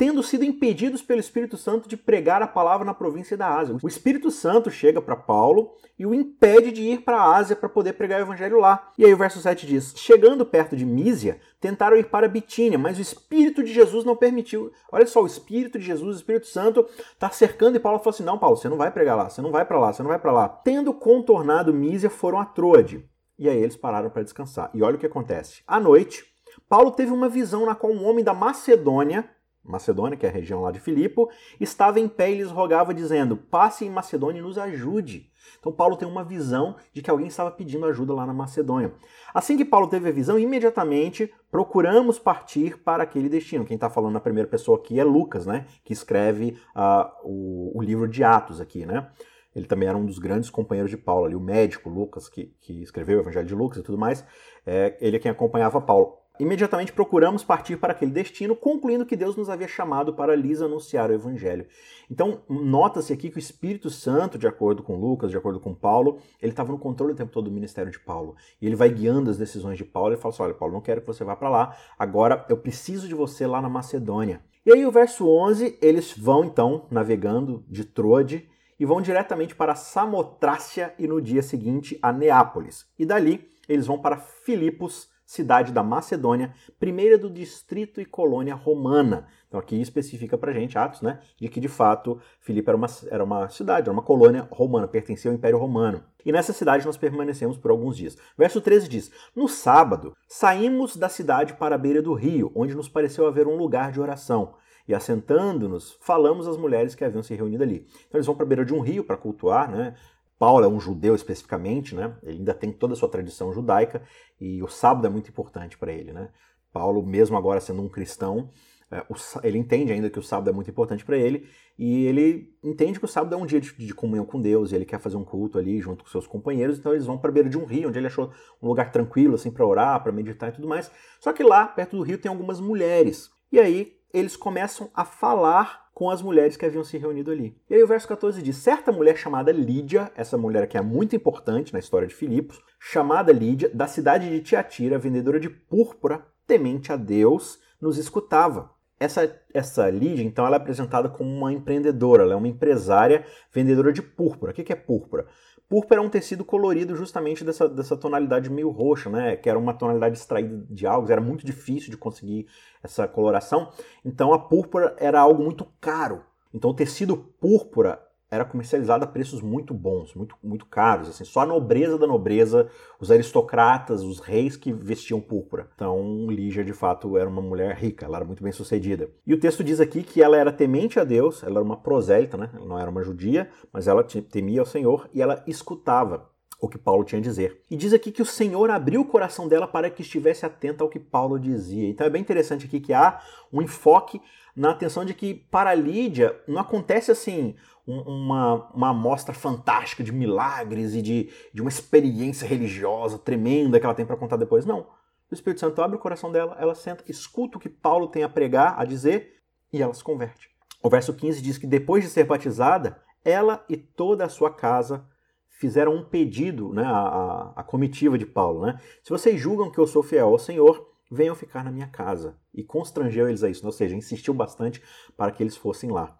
tendo 0.00 0.22
sido 0.22 0.46
impedidos 0.46 1.02
pelo 1.02 1.20
Espírito 1.20 1.58
Santo 1.58 1.86
de 1.86 1.94
pregar 1.94 2.40
a 2.40 2.46
palavra 2.46 2.86
na 2.86 2.94
província 2.94 3.36
da 3.36 3.54
Ásia. 3.54 3.76
O 3.82 3.86
Espírito 3.86 4.30
Santo 4.30 4.70
chega 4.70 4.98
para 4.98 5.14
Paulo 5.14 5.74
e 5.98 6.06
o 6.06 6.14
impede 6.14 6.72
de 6.72 6.80
ir 6.80 7.02
para 7.02 7.18
a 7.18 7.36
Ásia 7.36 7.54
para 7.54 7.68
poder 7.68 7.92
pregar 7.92 8.18
o 8.18 8.22
evangelho 8.22 8.58
lá. 8.58 8.90
E 8.96 9.04
aí 9.04 9.12
o 9.12 9.16
verso 9.18 9.38
7 9.42 9.66
diz: 9.66 9.92
Chegando 9.98 10.46
perto 10.46 10.74
de 10.74 10.86
Mísia, 10.86 11.38
tentaram 11.60 11.98
ir 11.98 12.08
para 12.08 12.28
Bitínia, 12.28 12.78
mas 12.78 12.96
o 12.96 13.02
Espírito 13.02 13.62
de 13.62 13.74
Jesus 13.74 14.02
não 14.02 14.16
permitiu. 14.16 14.72
Olha 14.90 15.06
só, 15.06 15.22
o 15.22 15.26
Espírito 15.26 15.78
de 15.78 15.84
Jesus, 15.84 16.16
o 16.16 16.18
Espírito 16.18 16.46
Santo, 16.46 16.86
está 17.12 17.28
cercando 17.28 17.76
e 17.76 17.78
Paulo 17.78 17.98
falou 17.98 18.14
assim: 18.14 18.24
Não, 18.24 18.38
Paulo, 18.38 18.56
você 18.56 18.70
não 18.70 18.78
vai 18.78 18.90
pregar 18.90 19.18
lá, 19.18 19.28
você 19.28 19.42
não 19.42 19.52
vai 19.52 19.66
para 19.66 19.78
lá, 19.78 19.92
você 19.92 20.02
não 20.02 20.08
vai 20.08 20.18
para 20.18 20.32
lá. 20.32 20.48
Tendo 20.48 20.94
contornado 20.94 21.74
Mísia, 21.74 22.08
foram 22.08 22.40
a 22.40 22.46
Troade. 22.46 23.06
E 23.38 23.50
aí 23.50 23.58
eles 23.58 23.76
pararam 23.76 24.08
para 24.08 24.22
descansar. 24.22 24.70
E 24.72 24.82
olha 24.82 24.96
o 24.96 24.98
que 24.98 25.04
acontece. 25.04 25.62
À 25.66 25.78
noite, 25.78 26.24
Paulo 26.70 26.90
teve 26.90 27.12
uma 27.12 27.28
visão 27.28 27.66
na 27.66 27.74
qual 27.74 27.92
um 27.92 28.08
homem 28.08 28.24
da 28.24 28.32
Macedônia 28.32 29.28
Macedônia, 29.64 30.16
que 30.16 30.26
é 30.26 30.28
a 30.28 30.32
região 30.32 30.62
lá 30.62 30.70
de 30.70 30.80
Filipo, 30.80 31.30
estava 31.60 32.00
em 32.00 32.08
pé 32.08 32.32
e 32.32 32.36
lhes 32.36 32.50
rogava, 32.50 32.94
dizendo: 32.94 33.36
Passe 33.36 33.84
em 33.84 33.90
Macedônia 33.90 34.40
e 34.40 34.42
nos 34.42 34.58
ajude. 34.58 35.30
Então, 35.58 35.72
Paulo 35.72 35.96
tem 35.96 36.08
uma 36.08 36.24
visão 36.24 36.76
de 36.92 37.02
que 37.02 37.10
alguém 37.10 37.26
estava 37.26 37.50
pedindo 37.50 37.84
ajuda 37.86 38.14
lá 38.14 38.26
na 38.26 38.32
Macedônia. 38.32 38.92
Assim 39.34 39.56
que 39.56 39.64
Paulo 39.64 39.88
teve 39.88 40.08
a 40.08 40.12
visão, 40.12 40.38
imediatamente 40.38 41.32
procuramos 41.50 42.18
partir 42.18 42.78
para 42.78 43.02
aquele 43.02 43.28
destino. 43.28 43.64
Quem 43.64 43.74
está 43.74 43.90
falando 43.90 44.14
na 44.14 44.20
primeira 44.20 44.48
pessoa 44.48 44.78
aqui 44.78 44.98
é 44.98 45.04
Lucas, 45.04 45.46
né? 45.46 45.66
Que 45.84 45.92
escreve 45.92 46.56
uh, 46.74 47.10
o, 47.24 47.78
o, 47.78 47.82
livro 47.82 48.08
de 48.08 48.24
Atos 48.24 48.60
aqui, 48.60 48.86
né? 48.86 49.10
Ele 49.54 49.66
também 49.66 49.88
era 49.88 49.98
um 49.98 50.06
dos 50.06 50.18
grandes 50.18 50.48
companheiros 50.48 50.90
de 50.90 50.96
Paulo, 50.96 51.26
ali, 51.26 51.34
o 51.34 51.40
médico 51.40 51.90
Lucas, 51.90 52.28
que, 52.28 52.54
que 52.60 52.82
escreveu 52.82 53.18
o 53.18 53.22
Evangelho 53.22 53.46
de 53.46 53.54
Lucas 53.54 53.78
e 53.78 53.82
tudo 53.82 53.98
mais. 53.98 54.24
É, 54.64 54.96
ele 55.00 55.16
é 55.16 55.18
quem 55.18 55.30
acompanhava 55.30 55.80
Paulo. 55.80 56.19
Imediatamente 56.40 56.90
procuramos 56.90 57.44
partir 57.44 57.76
para 57.76 57.92
aquele 57.92 58.10
destino, 58.10 58.56
concluindo 58.56 59.04
que 59.04 59.14
Deus 59.14 59.36
nos 59.36 59.50
havia 59.50 59.68
chamado 59.68 60.14
para 60.14 60.34
lhes 60.34 60.62
anunciar 60.62 61.10
o 61.10 61.12
Evangelho. 61.12 61.66
Então, 62.10 62.40
nota-se 62.48 63.12
aqui 63.12 63.28
que 63.28 63.36
o 63.36 63.38
Espírito 63.38 63.90
Santo, 63.90 64.38
de 64.38 64.46
acordo 64.46 64.82
com 64.82 64.96
Lucas, 64.96 65.30
de 65.30 65.36
acordo 65.36 65.60
com 65.60 65.74
Paulo, 65.74 66.18
ele 66.40 66.52
estava 66.52 66.72
no 66.72 66.78
controle 66.78 67.12
o 67.12 67.14
tempo 67.14 67.30
todo 67.30 67.44
do 67.44 67.50
ministério 67.50 67.92
de 67.92 68.00
Paulo. 68.00 68.36
E 68.58 68.64
ele 68.64 68.74
vai 68.74 68.88
guiando 68.88 69.28
as 69.28 69.36
decisões 69.36 69.76
de 69.76 69.84
Paulo 69.84 70.14
e 70.14 70.16
fala 70.16 70.32
assim: 70.32 70.42
olha, 70.42 70.54
Paulo, 70.54 70.72
não 70.72 70.80
quero 70.80 71.02
que 71.02 71.06
você 71.06 71.22
vá 71.22 71.36
para 71.36 71.50
lá, 71.50 71.76
agora 71.98 72.46
eu 72.48 72.56
preciso 72.56 73.06
de 73.06 73.14
você 73.14 73.46
lá 73.46 73.60
na 73.60 73.68
Macedônia. 73.68 74.40
E 74.64 74.72
aí, 74.72 74.86
o 74.86 74.90
verso 74.90 75.28
11, 75.28 75.76
eles 75.82 76.16
vão 76.16 76.46
então 76.46 76.86
navegando 76.90 77.62
de 77.68 77.84
Troade 77.84 78.48
e 78.78 78.86
vão 78.86 79.02
diretamente 79.02 79.54
para 79.54 79.74
Samotrácia 79.74 80.94
e 80.98 81.06
no 81.06 81.20
dia 81.20 81.42
seguinte 81.42 81.98
a 82.00 82.10
Neápolis. 82.10 82.86
E 82.98 83.04
dali 83.04 83.46
eles 83.68 83.86
vão 83.86 83.98
para 83.98 84.16
Filipos 84.16 85.08
cidade 85.30 85.72
da 85.72 85.80
Macedônia, 85.80 86.52
primeira 86.80 87.16
do 87.16 87.30
distrito 87.30 88.00
e 88.00 88.04
colônia 88.04 88.52
romana. 88.52 89.28
Então 89.46 89.60
aqui 89.60 89.80
especifica 89.80 90.36
para 90.36 90.52
gente, 90.52 90.76
Atos, 90.76 91.02
né, 91.02 91.20
de 91.40 91.48
que 91.48 91.60
de 91.60 91.68
fato 91.68 92.20
Filipe 92.40 92.68
era 92.68 92.76
uma, 92.76 92.88
era 93.08 93.22
uma 93.22 93.48
cidade, 93.48 93.88
era 93.88 93.92
uma 93.92 94.02
colônia 94.02 94.48
romana, 94.50 94.88
pertencia 94.88 95.30
ao 95.30 95.34
Império 95.36 95.56
Romano. 95.56 96.02
E 96.26 96.32
nessa 96.32 96.52
cidade 96.52 96.84
nós 96.84 96.96
permanecemos 96.96 97.56
por 97.56 97.70
alguns 97.70 97.96
dias. 97.96 98.18
Verso 98.36 98.60
13 98.60 98.88
diz: 98.88 99.12
No 99.34 99.46
sábado, 99.46 100.16
saímos 100.26 100.96
da 100.96 101.08
cidade 101.08 101.54
para 101.54 101.76
a 101.76 101.78
beira 101.78 102.02
do 102.02 102.12
rio, 102.12 102.50
onde 102.52 102.74
nos 102.74 102.88
pareceu 102.88 103.24
haver 103.24 103.46
um 103.46 103.54
lugar 103.54 103.92
de 103.92 104.00
oração. 104.00 104.54
E 104.88 104.94
assentando-nos, 104.94 105.96
falamos 106.00 106.48
às 106.48 106.56
mulheres 106.56 106.96
que 106.96 107.04
haviam 107.04 107.22
se 107.22 107.36
reunido 107.36 107.62
ali. 107.62 107.86
Então 108.08 108.18
eles 108.18 108.26
vão 108.26 108.34
para 108.34 108.44
a 108.44 108.48
beira 108.48 108.64
de 108.64 108.74
um 108.74 108.80
rio 108.80 109.04
para 109.04 109.16
cultuar, 109.16 109.70
né? 109.70 109.94
Paulo 110.40 110.64
é 110.64 110.68
um 110.68 110.80
judeu 110.80 111.14
especificamente, 111.14 111.94
né? 111.94 112.16
Ele 112.22 112.38
ainda 112.38 112.54
tem 112.54 112.72
toda 112.72 112.94
a 112.94 112.96
sua 112.96 113.10
tradição 113.10 113.52
judaica 113.52 114.02
e 114.40 114.62
o 114.62 114.68
sábado 114.68 115.06
é 115.06 115.10
muito 115.10 115.28
importante 115.28 115.76
para 115.76 115.92
ele, 115.92 116.14
né? 116.14 116.30
Paulo, 116.72 117.04
mesmo 117.04 117.36
agora 117.36 117.60
sendo 117.60 117.82
um 117.82 117.90
cristão, 117.90 118.48
é, 118.90 119.04
ele 119.46 119.58
entende 119.58 119.92
ainda 119.92 120.08
que 120.08 120.18
o 120.18 120.22
sábado 120.22 120.48
é 120.48 120.52
muito 120.54 120.70
importante 120.70 121.04
para 121.04 121.18
ele 121.18 121.46
e 121.78 122.06
ele 122.06 122.56
entende 122.64 122.98
que 122.98 123.04
o 123.04 123.08
sábado 123.08 123.34
é 123.34 123.36
um 123.36 123.44
dia 123.44 123.60
de, 123.60 123.92
comunhão 123.92 124.24
com 124.24 124.40
Deus 124.40 124.72
e 124.72 124.76
ele 124.76 124.86
quer 124.86 124.98
fazer 124.98 125.18
um 125.18 125.24
culto 125.24 125.58
ali 125.58 125.78
junto 125.78 126.04
com 126.04 126.08
seus 126.08 126.26
companheiros, 126.26 126.78
então 126.78 126.92
eles 126.92 127.04
vão 127.04 127.18
para 127.18 127.28
a 127.28 127.34
beira 127.34 127.50
de 127.50 127.58
um 127.58 127.66
rio, 127.66 127.90
onde 127.90 127.98
ele 127.98 128.06
achou 128.06 128.32
um 128.62 128.68
lugar 128.68 128.90
tranquilo 128.90 129.34
assim 129.34 129.50
para 129.50 129.66
orar, 129.66 130.02
para 130.02 130.10
meditar 130.10 130.48
e 130.48 130.52
tudo 130.52 130.66
mais. 130.66 130.90
Só 131.20 131.34
que 131.34 131.42
lá, 131.42 131.66
perto 131.66 131.98
do 131.98 132.02
rio, 132.02 132.16
tem 132.16 132.30
algumas 132.30 132.60
mulheres. 132.60 133.30
E 133.52 133.58
aí 133.58 133.96
eles 134.12 134.36
começam 134.36 134.90
a 134.94 135.04
falar 135.04 135.90
com 135.92 136.08
as 136.08 136.22
mulheres 136.22 136.56
que 136.56 136.64
haviam 136.64 136.84
se 136.84 136.96
reunido 136.96 137.30
ali. 137.30 137.56
E 137.68 137.74
aí 137.74 137.82
o 137.82 137.86
verso 137.86 138.08
14 138.08 138.42
diz: 138.42 138.56
Certa 138.56 138.90
mulher 138.90 139.16
chamada 139.16 139.52
Lídia, 139.52 140.10
essa 140.14 140.38
mulher 140.38 140.66
que 140.66 140.78
é 140.78 140.80
muito 140.80 141.14
importante 141.14 141.72
na 141.72 141.78
história 141.78 142.08
de 142.08 142.14
Filipos, 142.14 142.60
chamada 142.78 143.32
Lídia, 143.32 143.70
da 143.74 143.86
cidade 143.86 144.30
de 144.30 144.40
Tiatira, 144.40 144.98
vendedora 144.98 145.38
de 145.38 145.50
púrpura, 145.50 146.26
temente 146.46 146.92
a 146.92 146.96
Deus, 146.96 147.58
nos 147.80 147.98
escutava. 147.98 148.70
Essa, 148.98 149.34
essa 149.54 149.88
Lídia, 149.88 150.22
então, 150.22 150.46
ela 150.46 150.56
é 150.56 150.58
apresentada 150.58 151.08
como 151.08 151.30
uma 151.30 151.52
empreendedora, 151.52 152.22
ela 152.22 152.34
é 152.34 152.36
uma 152.36 152.48
empresária 152.48 153.24
vendedora 153.52 153.92
de 153.92 154.02
púrpura. 154.02 154.52
O 154.52 154.54
que 154.54 154.72
é 154.72 154.76
púrpura? 154.76 155.26
Púrpura 155.70 156.00
é 156.00 156.02
um 156.02 156.10
tecido 156.10 156.44
colorido 156.44 156.96
justamente 156.96 157.44
dessa, 157.44 157.68
dessa 157.68 157.96
tonalidade 157.96 158.50
meio 158.50 158.70
roxa, 158.70 159.08
né? 159.08 159.36
Que 159.36 159.48
era 159.48 159.56
uma 159.56 159.72
tonalidade 159.72 160.18
extraída 160.18 160.66
de 160.68 160.84
algas, 160.84 161.10
era 161.10 161.20
muito 161.20 161.46
difícil 161.46 161.92
de 161.92 161.96
conseguir 161.96 162.48
essa 162.82 163.06
coloração. 163.06 163.70
Então 164.04 164.34
a 164.34 164.38
púrpura 164.40 164.96
era 164.98 165.20
algo 165.20 165.40
muito 165.40 165.64
caro. 165.80 166.24
Então 166.52 166.70
o 166.70 166.74
tecido 166.74 167.16
púrpura 167.16 168.02
era 168.30 168.44
comercializada 168.44 169.04
a 169.04 169.08
preços 169.08 169.42
muito 169.42 169.74
bons, 169.74 170.14
muito, 170.14 170.36
muito 170.42 170.64
caros. 170.66 171.08
Assim, 171.08 171.24
só 171.24 171.40
a 171.40 171.46
nobreza 171.46 171.98
da 171.98 172.06
nobreza, 172.06 172.68
os 173.00 173.10
aristocratas, 173.10 174.02
os 174.02 174.20
reis 174.20 174.56
que 174.56 174.72
vestiam 174.72 175.20
púrpura. 175.20 175.68
Então, 175.74 176.26
Lígia, 176.28 176.64
de 176.64 176.72
fato, 176.72 177.16
era 177.18 177.28
uma 177.28 177.42
mulher 177.42 177.74
rica, 177.76 178.06
ela 178.06 178.18
era 178.18 178.24
muito 178.24 178.42
bem 178.42 178.52
sucedida. 178.52 179.10
E 179.26 179.34
o 179.34 179.40
texto 179.40 179.64
diz 179.64 179.80
aqui 179.80 180.02
que 180.02 180.22
ela 180.22 180.36
era 180.36 180.52
temente 180.52 181.00
a 181.00 181.04
Deus, 181.04 181.42
ela 181.42 181.56
era 181.56 181.64
uma 181.64 181.76
prosélita, 181.76 182.36
né? 182.36 182.50
ela 182.54 182.66
não 182.66 182.78
era 182.78 182.90
uma 182.90 183.02
judia, 183.02 183.50
mas 183.72 183.88
ela 183.88 184.04
temia 184.04 184.60
ao 184.60 184.66
Senhor 184.66 185.10
e 185.12 185.20
ela 185.20 185.42
escutava 185.46 186.30
o 186.60 186.68
que 186.68 186.78
Paulo 186.78 187.04
tinha 187.04 187.18
a 187.18 187.22
dizer. 187.22 187.62
E 187.70 187.76
diz 187.76 187.92
aqui 187.92 188.12
que 188.12 188.20
o 188.20 188.26
Senhor 188.26 188.70
abriu 188.70 189.00
o 189.00 189.06
coração 189.06 189.48
dela 189.48 189.66
para 189.66 189.88
que 189.88 190.02
estivesse 190.02 190.44
atenta 190.44 190.84
ao 190.84 190.90
que 190.90 191.00
Paulo 191.00 191.38
dizia. 191.38 191.88
Então 191.88 192.06
é 192.06 192.10
bem 192.10 192.20
interessante 192.20 192.66
aqui 192.66 192.78
que 192.78 192.92
há 192.92 193.18
um 193.50 193.62
enfoque 193.62 194.20
na 194.54 194.70
atenção 194.72 195.04
de 195.04 195.14
que 195.14 195.34
para 195.34 195.74
Lídia 195.74 196.36
não 196.46 196.60
acontece 196.60 197.10
assim 197.10 197.54
uma, 197.90 198.70
uma 198.72 198.90
amostra 198.90 199.34
fantástica 199.34 200.02
de 200.02 200.12
milagres 200.12 200.94
e 200.94 201.02
de, 201.02 201.30
de 201.52 201.60
uma 201.60 201.68
experiência 201.68 202.46
religiosa 202.46 203.18
tremenda 203.18 203.78
que 203.78 203.84
ela 203.84 203.94
tem 203.94 204.06
para 204.06 204.16
contar 204.16 204.36
depois. 204.36 204.64
Não. 204.64 204.86
O 205.30 205.34
Espírito 205.34 205.60
Santo 205.60 205.80
abre 205.80 205.96
o 205.96 206.00
coração 206.00 206.32
dela, 206.32 206.56
ela 206.58 206.74
senta, 206.74 207.04
escuta 207.08 207.56
o 207.56 207.60
que 207.60 207.68
Paulo 207.68 208.08
tem 208.08 208.24
a 208.24 208.28
pregar, 208.28 208.74
a 208.78 208.84
dizer, 208.84 209.40
e 209.72 209.80
ela 209.80 209.94
se 209.94 210.02
converte. 210.02 210.50
O 210.82 210.90
verso 210.90 211.14
15 211.14 211.40
diz 211.40 211.58
que 211.58 211.66
depois 211.66 212.02
de 212.02 212.10
ser 212.10 212.24
batizada, 212.24 213.00
ela 213.24 213.64
e 213.68 213.76
toda 213.76 214.24
a 214.24 214.28
sua 214.28 214.50
casa 214.50 215.06
fizeram 215.48 215.94
um 215.94 216.02
pedido, 216.02 216.72
né, 216.72 216.84
a, 216.84 217.52
a, 217.56 217.62
comitiva 217.62 218.16
de 218.16 218.24
Paulo. 218.24 218.66
Né? 218.66 218.80
Se 219.02 219.10
vocês 219.10 219.38
julgam 219.38 219.70
que 219.70 219.78
eu 219.78 219.86
sou 219.86 220.02
fiel 220.02 220.28
ao 220.28 220.38
Senhor, 220.38 220.90
venham 221.10 221.34
ficar 221.34 221.62
na 221.62 221.70
minha 221.70 221.86
casa. 221.86 222.38
E 222.54 222.64
constrangeu 222.64 223.28
eles 223.28 223.44
a 223.44 223.50
isso, 223.50 223.64
ou 223.66 223.72
seja, 223.72 223.94
insistiu 223.94 224.32
bastante 224.32 224.82
para 225.16 225.30
que 225.30 225.42
eles 225.42 225.56
fossem 225.56 225.90
lá. 225.90 226.18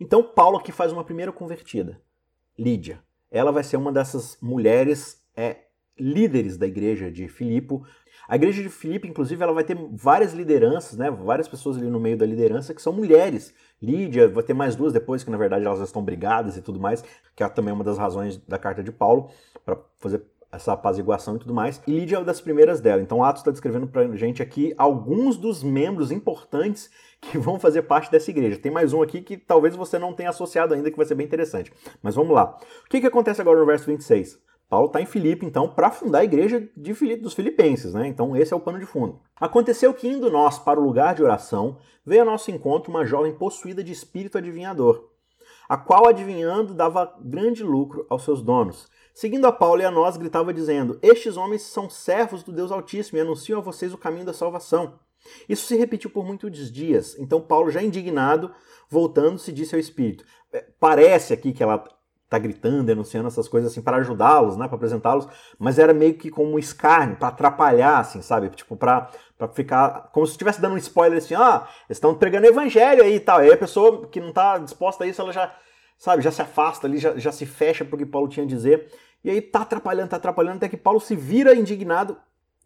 Então, 0.00 0.22
Paulo 0.22 0.58
aqui 0.58 0.70
faz 0.70 0.92
uma 0.92 1.04
primeira 1.04 1.32
convertida, 1.32 2.00
Lídia. 2.58 3.02
Ela 3.30 3.50
vai 3.50 3.62
ser 3.62 3.76
uma 3.76 3.92
dessas 3.92 4.38
mulheres 4.40 5.22
é, 5.36 5.56
líderes 5.98 6.56
da 6.56 6.66
igreja 6.66 7.10
de 7.10 7.28
Filipe. 7.28 7.80
A 8.28 8.36
igreja 8.36 8.62
de 8.62 8.68
Filipe, 8.68 9.08
inclusive, 9.08 9.42
ela 9.42 9.52
vai 9.52 9.64
ter 9.64 9.76
várias 9.92 10.32
lideranças, 10.32 10.96
né? 10.96 11.10
várias 11.10 11.48
pessoas 11.48 11.76
ali 11.76 11.90
no 11.90 12.00
meio 12.00 12.16
da 12.16 12.26
liderança 12.26 12.74
que 12.74 12.80
são 12.80 12.92
mulheres. 12.92 13.54
Lídia, 13.80 14.28
vai 14.28 14.42
ter 14.42 14.54
mais 14.54 14.76
duas 14.76 14.92
depois, 14.92 15.24
que 15.24 15.30
na 15.30 15.36
verdade 15.36 15.64
elas 15.64 15.80
estão 15.80 16.02
brigadas 16.02 16.56
e 16.56 16.62
tudo 16.62 16.80
mais, 16.80 17.02
que 17.34 17.42
é 17.42 17.48
também 17.48 17.72
uma 17.72 17.84
das 17.84 17.98
razões 17.98 18.36
da 18.36 18.58
carta 18.58 18.82
de 18.82 18.92
Paulo, 18.92 19.30
para 19.64 19.78
fazer 19.98 20.22
essa 20.50 20.72
apaziguação 20.72 21.36
e 21.36 21.38
tudo 21.38 21.54
mais. 21.54 21.80
E 21.86 21.92
Lídia 21.92 22.16
é 22.16 22.18
uma 22.18 22.24
das 22.24 22.40
primeiras 22.40 22.80
dela. 22.80 23.02
Então 23.02 23.22
Atos 23.22 23.40
está 23.40 23.50
descrevendo 23.50 23.86
para 23.86 24.16
gente 24.16 24.42
aqui 24.42 24.74
alguns 24.76 25.36
dos 25.36 25.62
membros 25.62 26.10
importantes 26.10 26.90
que 27.20 27.38
vão 27.38 27.58
fazer 27.58 27.82
parte 27.82 28.10
dessa 28.10 28.30
igreja. 28.30 28.58
Tem 28.58 28.72
mais 28.72 28.92
um 28.92 29.02
aqui 29.02 29.20
que 29.20 29.36
talvez 29.36 29.76
você 29.76 29.98
não 29.98 30.12
tenha 30.12 30.30
associado 30.30 30.74
ainda, 30.74 30.90
que 30.90 30.96
vai 30.96 31.06
ser 31.06 31.14
bem 31.14 31.26
interessante. 31.26 31.72
Mas 32.02 32.14
vamos 32.14 32.34
lá. 32.34 32.56
O 32.84 32.88
que, 32.88 33.00
que 33.00 33.06
acontece 33.06 33.40
agora 33.40 33.58
no 33.58 33.66
verso 33.66 33.86
26? 33.86 34.38
Paulo 34.68 34.88
está 34.88 35.00
em 35.00 35.06
Filipe, 35.06 35.46
então, 35.46 35.66
para 35.66 35.90
fundar 35.90 36.18
a 36.18 36.24
igreja 36.24 36.68
de 36.76 36.92
Filipe, 36.92 37.22
dos 37.22 37.32
filipenses, 37.32 37.94
né? 37.94 38.06
Então, 38.06 38.36
esse 38.36 38.52
é 38.52 38.56
o 38.56 38.60
pano 38.60 38.78
de 38.78 38.84
fundo. 38.84 39.18
Aconteceu 39.40 39.94
que, 39.94 40.06
indo 40.06 40.30
nós 40.30 40.58
para 40.58 40.78
o 40.78 40.84
lugar 40.84 41.14
de 41.14 41.22
oração, 41.22 41.78
veio 42.04 42.20
ao 42.20 42.26
nosso 42.26 42.50
encontro 42.50 42.90
uma 42.90 43.06
jovem 43.06 43.32
possuída 43.32 43.82
de 43.82 43.92
espírito 43.92 44.36
adivinhador, 44.36 45.07
a 45.68 45.76
qual, 45.76 46.08
adivinhando, 46.08 46.72
dava 46.72 47.14
grande 47.20 47.62
lucro 47.62 48.06
aos 48.08 48.24
seus 48.24 48.40
donos. 48.40 48.88
Seguindo 49.12 49.46
a 49.46 49.52
Paulo 49.52 49.82
e 49.82 49.84
a 49.84 49.90
nós, 49.90 50.16
gritava 50.16 50.54
dizendo: 50.54 50.98
Estes 51.02 51.36
homens 51.36 51.62
são 51.62 51.90
servos 51.90 52.42
do 52.42 52.52
Deus 52.52 52.72
Altíssimo 52.72 53.18
e 53.18 53.20
anunciam 53.20 53.58
a 53.58 53.62
vocês 53.62 53.92
o 53.92 53.98
caminho 53.98 54.24
da 54.24 54.32
salvação. 54.32 54.98
Isso 55.48 55.66
se 55.66 55.76
repetiu 55.76 56.08
por 56.08 56.24
muitos 56.24 56.72
dias. 56.72 57.18
Então, 57.18 57.40
Paulo, 57.40 57.70
já 57.70 57.82
indignado, 57.82 58.50
voltando-se, 58.88 59.52
disse 59.52 59.74
ao 59.74 59.80
Espírito: 59.80 60.24
é, 60.52 60.64
Parece 60.80 61.34
aqui 61.34 61.52
que 61.52 61.62
ela 61.62 61.84
está 62.28 62.38
gritando, 62.38 62.84
denunciando 62.84 63.26
essas 63.26 63.48
coisas 63.48 63.72
assim 63.72 63.80
para 63.80 63.96
ajudá-los, 63.96 64.54
né, 64.56 64.68
para 64.68 64.76
apresentá-los, 64.76 65.26
mas 65.58 65.78
era 65.78 65.94
meio 65.94 66.12
que 66.14 66.30
como 66.30 66.52
um 66.52 66.58
escárnio, 66.58 67.16
para 67.16 67.28
atrapalhar, 67.28 68.00
assim, 68.00 68.20
sabe? 68.20 68.50
Tipo, 68.50 68.76
para 68.76 69.10
ficar 69.54 70.10
como 70.12 70.26
se 70.26 70.32
estivesse 70.32 70.60
dando 70.60 70.74
um 70.74 70.78
spoiler 70.78 71.18
assim, 71.18 71.34
ah, 71.34 71.66
estão 71.88 72.14
pregando 72.14 72.46
evangelho 72.46 73.02
aí 73.02 73.14
e 73.14 73.20
tal. 73.20 73.38
Aí 73.38 73.50
a 73.50 73.56
pessoa 73.56 74.06
que 74.08 74.20
não 74.20 74.28
está 74.28 74.58
disposta 74.58 75.04
a 75.04 75.06
isso, 75.06 75.22
ela 75.22 75.32
já, 75.32 75.54
sabe, 75.96 76.22
já 76.22 76.30
se 76.30 76.42
afasta 76.42 76.86
ali, 76.86 76.98
já, 76.98 77.16
já 77.16 77.32
se 77.32 77.46
fecha 77.46 77.82
porque 77.82 78.04
Paulo 78.04 78.28
tinha 78.28 78.44
a 78.44 78.48
dizer. 78.48 78.92
E 79.24 79.30
aí 79.30 79.40
tá 79.40 79.62
atrapalhando, 79.62 80.10
tá 80.10 80.16
atrapalhando, 80.16 80.58
até 80.58 80.68
que 80.68 80.76
Paulo 80.76 81.00
se 81.00 81.16
vira 81.16 81.54
indignado 81.54 82.18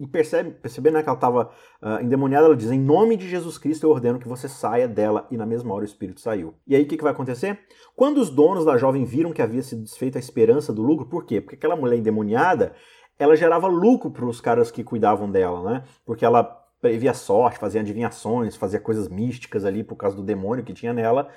e 0.03 0.07
percebe, 0.09 0.51
percebendo 0.51 0.95
né, 0.95 1.03
que 1.03 1.09
ela 1.09 1.17
estava 1.17 1.51
uh, 1.81 2.03
endemoniada, 2.03 2.47
ela 2.47 2.57
diz: 2.57 2.73
Em 2.73 2.81
nome 2.81 3.17
de 3.17 3.29
Jesus 3.29 3.57
Cristo 3.57 3.87
eu 3.87 3.91
ordeno 3.91 4.19
que 4.19 4.27
você 4.27 4.49
saia 4.49 4.89
dela. 4.89 5.29
E 5.31 5.37
na 5.37 5.47
mesma 5.47 5.73
hora 5.73 5.85
o 5.85 5.87
espírito 5.87 6.21
saiu. 6.21 6.55
E 6.67 6.75
aí 6.75 6.83
o 6.83 6.87
que, 6.87 6.97
que 6.97 7.05
vai 7.05 7.13
acontecer? 7.13 7.61
Quando 7.95 8.19
os 8.19 8.29
donos 8.29 8.65
da 8.65 8.77
jovem 8.77 9.05
viram 9.05 9.33
que 9.33 9.41
havia 9.41 9.63
sido 9.63 9.85
desfeita 9.85 10.19
a 10.19 10.21
esperança 10.21 10.73
do 10.73 10.83
lucro, 10.83 11.07
por 11.07 11.25
quê? 11.25 11.41
Porque 11.41 11.55
aquela 11.55 11.77
mulher 11.77 11.99
endemoniada 11.99 12.75
ela 13.17 13.37
gerava 13.37 13.69
lucro 13.69 14.11
para 14.11 14.27
os 14.27 14.41
caras 14.41 14.73
que 14.73 14.83
cuidavam 14.83 15.31
dela, 15.31 15.63
né? 15.63 15.85
Porque 16.05 16.25
ela 16.25 16.43
previa 16.81 17.15
sorte, 17.15 17.61
fazia 17.61 17.81
adivinhações, 17.81 18.57
fazia 18.57 18.81
coisas 18.81 19.07
místicas 19.07 19.65
ali 19.65 19.85
por 19.85 19.95
causa 19.95 20.17
do 20.17 20.23
demônio 20.25 20.65
que 20.65 20.73
tinha 20.73 20.93
nela. 20.93 21.29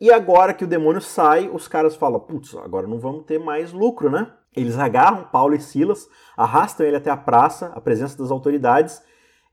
E 0.00 0.10
agora 0.10 0.54
que 0.54 0.64
o 0.64 0.68
demônio 0.68 1.00
sai, 1.00 1.48
os 1.48 1.68
caras 1.68 1.96
falam: 1.96 2.20
putz, 2.20 2.54
agora 2.56 2.86
não 2.86 2.98
vamos 2.98 3.24
ter 3.24 3.38
mais 3.38 3.72
lucro, 3.72 4.10
né? 4.10 4.32
Eles 4.54 4.78
agarram 4.78 5.24
Paulo 5.24 5.54
e 5.54 5.60
Silas, 5.60 6.08
arrastam 6.36 6.86
ele 6.86 6.96
até 6.96 7.10
a 7.10 7.16
praça, 7.16 7.72
a 7.74 7.80
presença 7.80 8.18
das 8.18 8.30
autoridades 8.30 9.02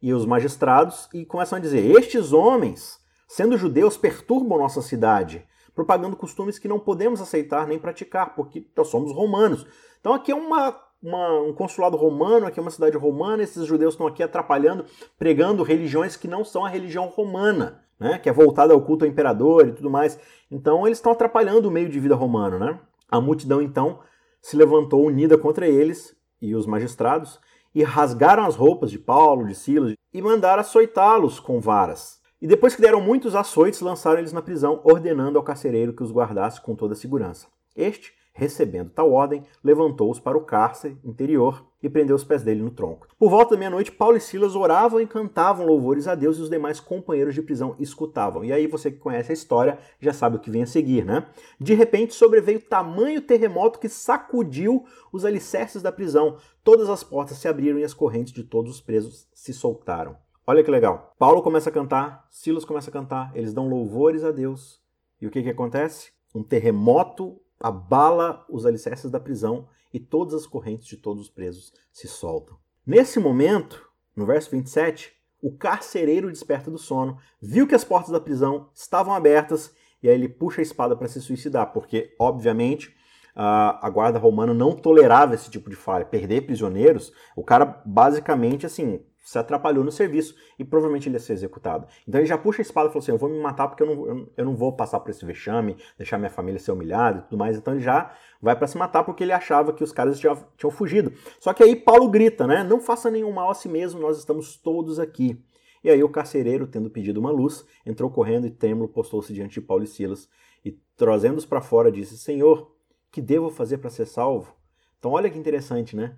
e 0.02 0.14
os 0.14 0.26
magistrados, 0.26 1.10
e 1.14 1.26
começam 1.26 1.58
a 1.58 1.62
dizer: 1.62 1.86
Estes 1.98 2.34
homens, 2.34 3.00
sendo 3.28 3.58
judeus, 3.58 3.98
perturbam 3.98 4.58
nossa 4.58 4.82
cidade, 4.82 5.46
propagando 5.74 6.16
costumes 6.16 6.60
que 6.60 6.68
não 6.68 6.80
podemos 6.80 7.22
aceitar 7.22 7.68
nem 7.68 7.80
praticar, 7.80 8.36
porque 8.36 8.66
nós 8.76 8.88
somos 8.88 9.14
romanos. 9.14 9.66
Então 10.00 10.14
aqui 10.14 10.32
é 10.32 10.36
uma, 10.36 10.76
uma, 11.02 11.42
um 11.42 11.54
consulado 11.54 11.96
romano, 11.96 12.46
aqui 12.46 12.60
é 12.60 12.62
uma 12.62 12.72
cidade 12.72 12.98
romana, 12.98 13.44
esses 13.44 13.66
judeus 13.66 13.94
estão 13.94 14.08
aqui 14.08 14.22
atrapalhando, 14.22 14.86
pregando 15.18 15.64
religiões 15.64 16.16
que 16.16 16.28
não 16.28 16.44
são 16.44 16.66
a 16.66 16.70
religião 16.70 17.08
romana. 17.08 17.84
Né, 18.00 18.18
que 18.18 18.29
é 18.29 18.32
voltada 18.32 18.74
ao 18.74 18.82
culto 18.82 19.03
ao 19.03 19.12
imperador 19.12 19.68
e 19.68 19.74
tudo 19.74 19.89
mais. 19.89 20.18
Então 20.50 20.88
eles 20.88 21.00
estão 21.00 21.12
atrapalhando 21.12 21.68
o 21.68 21.72
meio 21.72 21.89
de 21.89 22.00
vida 22.00 22.15
romano. 22.15 22.58
Né? 22.58 22.79
A 23.10 23.20
multidão 23.20 23.62
então 23.62 24.00
se 24.41 24.56
levantou 24.56 25.06
unida 25.06 25.38
contra 25.38 25.68
eles 25.68 26.15
e 26.41 26.56
os 26.56 26.65
magistrados, 26.65 27.39
e 27.75 27.84
rasgaram 27.84 28.46
as 28.46 28.56
roupas 28.56 28.89
de 28.89 28.98
Paulo, 28.98 29.46
de 29.46 29.53
Silas, 29.53 29.94
e 30.13 30.22
mandaram 30.22 30.62
açoitá-los 30.62 31.39
com 31.39 31.60
varas. 31.60 32.20
E 32.41 32.48
depois 32.48 32.75
que 32.75 32.82
deram 32.82 33.01
muitos 33.01 33.36
açoites, 33.36 33.82
lançaram 33.82 34.20
eles 34.20 34.32
na 34.32 34.41
prisão, 34.41 34.79
ordenando 34.84 35.38
ao 35.38 35.44
carcereiro 35.44 35.94
que 35.94 36.01
os 36.01 36.12
guardasse 36.12 36.62
com 36.62 36.74
toda 36.74 36.94
a 36.94 36.98
segurança. 36.98 37.48
Este 37.75 38.13
Recebendo 38.34 38.90
tal 38.90 39.12
ordem, 39.12 39.44
levantou-os 39.64 40.20
para 40.20 40.38
o 40.38 40.46
cárcere 40.46 40.98
interior 41.04 41.66
e 41.82 41.90
prendeu 41.90 42.16
os 42.16 42.24
pés 42.24 42.44
dele 42.44 42.62
no 42.62 42.72
tronco. 42.72 43.08
Por 43.18 43.30
volta 43.30 43.56
da 43.56 43.60
meia-noite, 43.60 43.92
Paulo 43.92 44.18
e 44.18 44.22
Silas 44.22 44.56
oravam 44.56 45.00
e 45.02 45.08
cantavam 45.08 45.66
louvores 45.66 46.08
a 46.08 46.16
Deus 46.16 46.38
e 46.38 46.42
os 46.42 46.50
demais 46.50 46.80
companheiros 46.80 47.34
de 47.34 47.42
prisão 47.42 47.76
escutavam. 47.80 48.44
E 48.44 48.52
aí 48.52 48.68
você 48.68 48.92
que 48.92 48.98
conhece 48.98 49.32
a 49.32 49.34
história 49.34 49.80
já 50.00 50.14
sabe 50.14 50.38
o 50.38 50.40
que 50.40 50.52
vem 50.52 50.64
a 50.64 50.68
seguir, 50.68 51.06
né? 51.06 51.26
De 51.60 51.74
repente 51.74 52.14
sobreveio 52.14 52.62
tamanho 52.62 53.22
terremoto 53.22 53.80
que 53.80 53.90
sacudiu 53.90 54.86
os 55.12 55.26
alicerces 55.26 55.82
da 55.82 55.92
prisão. 55.92 56.38
Todas 56.64 56.90
as 56.90 57.04
portas 57.04 57.38
se 57.38 57.48
abriram 57.48 57.80
e 57.80 57.84
as 57.84 57.94
correntes 57.94 58.34
de 58.34 58.44
todos 58.44 58.72
os 58.72 58.82
presos 58.82 59.28
se 59.34 59.54
soltaram. 59.54 60.16
Olha 60.46 60.64
que 60.64 60.72
legal. 60.72 61.14
Paulo 61.20 61.44
começa 61.44 61.70
a 61.70 61.74
cantar, 61.74 62.26
Silas 62.30 62.66
começa 62.66 62.90
a 62.90 62.94
cantar, 62.94 63.32
eles 63.36 63.54
dão 63.54 63.70
louvores 63.70 64.24
a 64.24 64.32
Deus. 64.32 64.82
E 65.22 65.28
o 65.28 65.30
que, 65.30 65.44
que 65.44 65.50
acontece? 65.50 66.12
Um 66.34 66.42
terremoto 66.42 67.40
abala 67.60 68.46
os 68.50 68.66
alicerces 68.66 69.12
da 69.12 69.20
prisão 69.20 69.68
e 69.94 70.00
todas 70.00 70.34
as 70.34 70.48
correntes 70.48 70.88
de 70.88 70.98
todos 70.98 71.24
os 71.24 71.30
presos 71.30 71.74
se 71.92 72.08
soltam. 72.08 72.58
Nesse 72.86 73.20
momento, 73.20 73.88
no 74.16 74.25
verso 74.25 74.51
27, 74.51 75.12
o 75.42 75.56
carcereiro 75.56 76.32
desperta 76.32 76.70
do 76.70 76.78
sono, 76.78 77.18
viu 77.42 77.68
que 77.68 77.75
as 77.75 77.84
portas 77.84 78.12
da 78.12 78.20
prisão 78.20 78.70
estavam 78.74 79.13
abertas 79.13 79.74
e 80.01 80.10
aí 80.10 80.16
ele 80.16 80.30
puxa 80.30 80.62
a 80.62 80.63
espada 80.63 80.96
para 80.96 81.08
se 81.08 81.22
suicidar, 81.22 81.74
porque, 81.74 82.16
obviamente, 82.18 82.96
a 83.36 83.89
guarda 83.89 84.20
romana 84.20 84.54
não 84.54 84.75
tolerava 84.75 85.34
esse 85.34 85.50
tipo 85.50 85.70
de 85.70 85.75
falha. 85.75 86.06
Perder 86.06 86.42
prisioneiros, 86.42 87.13
o 87.36 87.44
cara 87.44 87.82
basicamente, 87.86 88.66
assim, 88.66 89.01
se 89.30 89.38
atrapalhou 89.38 89.84
no 89.84 89.92
serviço 89.92 90.36
e 90.58 90.66
provavelmente 90.66 91.08
ele 91.08 91.16
ia 91.16 91.20
ser 91.20 91.34
executado. 91.34 91.86
Então 92.08 92.20
ele 92.20 92.26
já 92.26 92.36
puxa 92.36 92.62
a 92.62 92.64
espada 92.64 92.90
e 92.90 92.92
fala 92.92 93.04
assim: 93.04 93.12
Eu 93.12 93.18
vou 93.20 93.30
me 93.30 93.40
matar 93.40 93.68
porque 93.68 93.84
eu 93.84 93.96
não, 93.96 94.28
eu 94.36 94.46
não 94.46 94.56
vou 94.56 94.74
passar 94.74 95.00
por 95.02 95.12
esse 95.12 95.24
vexame, 95.24 95.78
deixar 95.96 96.18
minha 96.18 96.32
família 96.32 96.60
ser 96.60 96.72
humilhada 96.72 97.20
e 97.20 97.22
tudo 97.22 97.38
mais. 97.38 97.56
Então 97.56 97.76
ele 97.76 97.84
já 97.84 98.12
vai 98.42 98.56
para 98.56 98.66
se 98.66 98.76
matar 98.76 99.04
porque 99.04 99.24
ele 99.24 99.32
achava 99.32 99.72
que 99.72 99.84
os 99.84 99.92
caras 99.92 100.20
tinham, 100.20 100.36
tinham 100.58 100.72
fugido. 100.72 101.14
Só 101.40 101.54
que 101.54 101.62
aí 101.62 101.76
Paulo 101.76 102.10
grita, 102.10 102.48
né? 102.48 102.64
Não 102.64 102.80
faça 102.80 103.12
nenhum 103.12 103.32
mal 103.32 103.52
a 103.52 103.54
si 103.54 103.70
mesmo, 103.70 104.02
nós 104.02 104.18
estamos 104.18 104.58
todos 104.58 105.00
aqui. 105.00 105.40
E 105.84 105.92
aí 105.92 106.04
o 106.04 106.10
carcereiro, 106.10 106.66
tendo 106.66 106.90
pedido 106.90 107.20
uma 107.20 107.30
luz, 107.30 107.64
entrou 107.86 108.10
correndo 108.10 108.48
e 108.48 108.50
trêmulo 108.50 108.90
postou-se 108.90 109.32
diante 109.32 109.54
de 109.54 109.62
Paulo 109.62 109.84
e 109.84 109.88
Silas 109.88 110.28
e, 110.66 110.72
trazendo-os 110.98 111.46
para 111.46 111.62
fora, 111.62 111.92
disse: 111.92 112.18
Senhor, 112.18 112.76
que 113.12 113.22
devo 113.22 113.52
fazer 113.52 113.78
para 113.78 113.92
ser 113.92 114.08
salvo? 114.08 114.56
Então 114.98 115.12
olha 115.12 115.30
que 115.30 115.38
interessante, 115.38 115.96
né? 115.96 116.18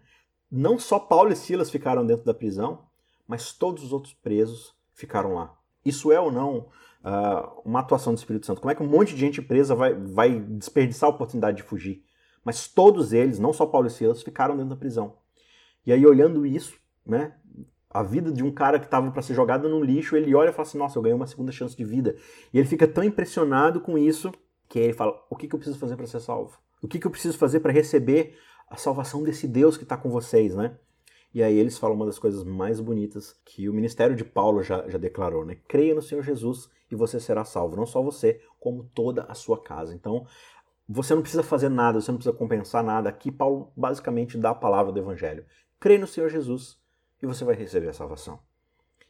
Não 0.50 0.78
só 0.78 0.98
Paulo 0.98 1.32
e 1.32 1.36
Silas 1.36 1.70
ficaram 1.70 2.06
dentro 2.06 2.26
da 2.26 2.34
prisão, 2.34 2.86
mas 3.32 3.54
todos 3.54 3.82
os 3.82 3.94
outros 3.94 4.14
presos 4.14 4.76
ficaram 4.94 5.36
lá. 5.36 5.58
Isso 5.86 6.12
é 6.12 6.20
ou 6.20 6.30
não 6.30 6.68
uh, 7.02 7.62
uma 7.64 7.80
atuação 7.80 8.14
do 8.14 8.18
Espírito 8.18 8.46
Santo? 8.46 8.60
Como 8.60 8.70
é 8.70 8.76
que 8.76 8.84
um 8.84 8.90
monte 8.90 9.16
de 9.16 9.22
gente 9.22 9.42
presa 9.42 9.74
vai, 9.74 9.94
vai 9.94 10.38
desperdiçar 10.38 11.10
a 11.10 11.14
oportunidade 11.14 11.56
de 11.56 11.64
fugir? 11.64 12.04
Mas 12.44 12.68
todos 12.68 13.14
eles, 13.14 13.40
não 13.40 13.54
só 13.54 13.66
Paulo 13.66 13.88
e 13.88 13.90
Silas, 13.90 14.22
ficaram 14.22 14.58
dentro 14.58 14.72
da 14.72 14.76
prisão. 14.76 15.16
E 15.86 15.94
aí, 15.94 16.06
olhando 16.06 16.46
isso, 16.46 16.78
né, 17.06 17.34
a 17.90 18.04
vida 18.04 18.34
de 18.34 18.44
um 18.44 18.52
cara 18.52 18.78
que 18.78 18.86
estava 18.86 19.10
para 19.12 19.22
ser 19.22 19.34
jogado 19.34 19.70
no 19.70 19.82
lixo, 19.82 20.18
ele 20.18 20.36
olha 20.36 20.50
e 20.50 20.52
fala 20.52 20.68
assim: 20.68 20.78
Nossa, 20.78 21.00
eu 21.00 21.02
ganhei 21.02 21.16
uma 21.16 21.26
segunda 21.26 21.54
chance 21.54 21.74
de 21.74 21.86
vida. 21.86 22.18
E 22.54 22.60
ele 22.60 22.68
fica 22.68 22.86
tão 22.86 23.02
impressionado 23.02 23.80
com 23.80 23.98
isso 23.98 24.30
que 24.68 24.78
ele 24.78 24.94
fala: 24.94 25.14
O 25.30 25.38
que, 25.38 25.48
que 25.48 25.56
eu 25.56 25.60
preciso 25.60 25.80
fazer 25.80 25.96
para 25.96 26.06
ser 26.06 26.20
salvo? 26.20 26.60
O 26.82 26.88
que, 26.90 27.00
que 27.00 27.08
eu 27.08 27.12
preciso 27.12 27.38
fazer 27.38 27.62
para 27.62 27.72
receber 27.72 28.36
a 28.70 28.76
salvação 28.76 29.24
desse 29.24 29.48
Deus 29.48 29.78
que 29.78 29.84
está 29.84 29.96
com 29.96 30.10
vocês, 30.10 30.54
né? 30.54 30.78
E 31.34 31.42
aí 31.42 31.58
eles 31.58 31.78
falam 31.78 31.96
uma 31.96 32.06
das 32.06 32.20
coisas 32.20 32.44
mais 32.44 32.80
bonitas 32.80 33.34
que 33.46 33.70
o 33.70 33.74
ministério 33.74 34.16
de 34.16 34.26
Paulo 34.26 34.62
já, 34.62 34.88
já 34.90 34.98
declarou, 34.98 35.46
né? 35.46 35.58
Creia 35.68 35.96
no 35.96 36.02
Senhor 36.02 36.22
Jesus 36.22 36.70
e 36.92 36.96
você 36.96 37.20
será 37.20 37.46
salvo. 37.46 37.78
Não 37.78 37.86
só 37.86 38.02
você, 38.02 38.42
como 38.60 38.84
toda 38.94 39.24
a 39.24 39.34
sua 39.34 39.62
casa. 39.62 39.96
Então, 39.96 40.26
você 40.88 41.16
não 41.16 41.22
precisa 41.22 41.42
fazer 41.42 41.70
nada, 41.70 42.02
você 42.02 42.12
não 42.12 42.18
precisa 42.18 42.36
compensar 42.36 42.84
nada. 42.84 43.08
Aqui 43.08 43.32
Paulo 43.32 43.72
basicamente 43.78 44.38
dá 44.38 44.50
a 44.50 44.56
palavra 44.56 44.92
do 44.92 45.00
Evangelho. 45.00 45.46
Creia 45.80 46.00
no 46.00 46.08
Senhor 46.08 46.30
Jesus 46.30 46.78
e 47.24 47.26
você 47.26 47.46
vai 47.46 47.56
receber 47.56 47.88
a 47.88 47.94
salvação. 47.94 48.40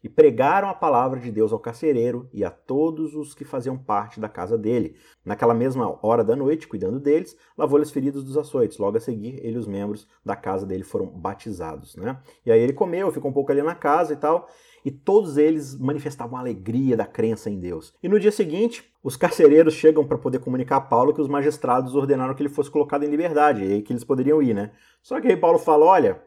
E 0.04 0.10
pregaram 0.10 0.68
a 0.68 0.74
palavra 0.74 1.20
de 1.20 1.32
Deus 1.32 1.54
ao 1.54 1.60
carcereiro 1.60 2.28
e 2.34 2.44
a 2.44 2.50
todos 2.50 3.14
os 3.14 3.34
que 3.34 3.46
faziam 3.46 3.78
parte 3.78 4.20
da 4.20 4.28
casa 4.28 4.58
dele. 4.58 4.96
Naquela 5.24 5.54
mesma 5.54 6.00
hora 6.02 6.24
da 6.24 6.36
noite, 6.36 6.68
cuidando 6.68 7.00
deles, 7.00 7.38
lavou-lhe 7.58 7.84
as 7.84 7.92
feridas 7.92 8.24
dos 8.24 8.38
açoites. 8.38 8.78
Logo 8.78 8.98
a 8.98 9.00
seguir, 9.00 9.40
ele 9.46 9.56
e 9.56 9.60
os 9.60 9.68
membros 9.68 10.08
da 10.26 10.36
casa 10.36 10.66
dele 10.66 10.84
foram 10.84 11.06
batizados. 11.06 11.96
Né? 11.96 12.20
E 12.46 12.52
aí 12.52 12.60
ele 12.60 12.74
comeu, 12.74 13.12
ficou 13.12 13.30
um 13.30 13.34
pouco 13.34 13.52
ali 13.52 13.62
na 13.62 13.76
casa 13.76 14.14
e 14.14 14.18
tal 14.18 14.48
e 14.84 14.92
todos 14.92 15.38
eles 15.38 15.78
manifestavam 15.80 16.38
a 16.38 16.42
alegria 16.42 16.98
da 16.98 17.06
crença 17.06 17.50
em 17.50 17.60
Deus. 17.60 17.94
E 18.02 18.10
no 18.10 18.20
dia 18.20 18.32
seguinte, 18.32 18.92
os 19.04 19.16
carcereiros 19.16 19.74
chegam 19.74 20.06
para 20.06 20.18
poder 20.18 20.40
comunicar 20.40 20.78
a 20.78 20.82
Paulo 20.82 21.14
que 21.14 21.22
os 21.22 21.28
magistrados 21.28 21.96
ordenaram 21.96 22.34
que 22.34 22.42
ele 22.42 22.50
fosse 22.50 22.70
colocado 22.70 23.04
em 23.04 23.10
liberdade 23.10 23.64
e 23.64 23.82
que 23.82 23.94
eles 23.94 24.04
poderiam 24.04 24.42
ir, 24.42 24.54
né? 24.54 24.72
Só 25.02 25.20
que 25.22 25.28
aí 25.28 25.38
Paulo 25.38 25.60
fala: 25.60 25.86
olha, 25.86 26.22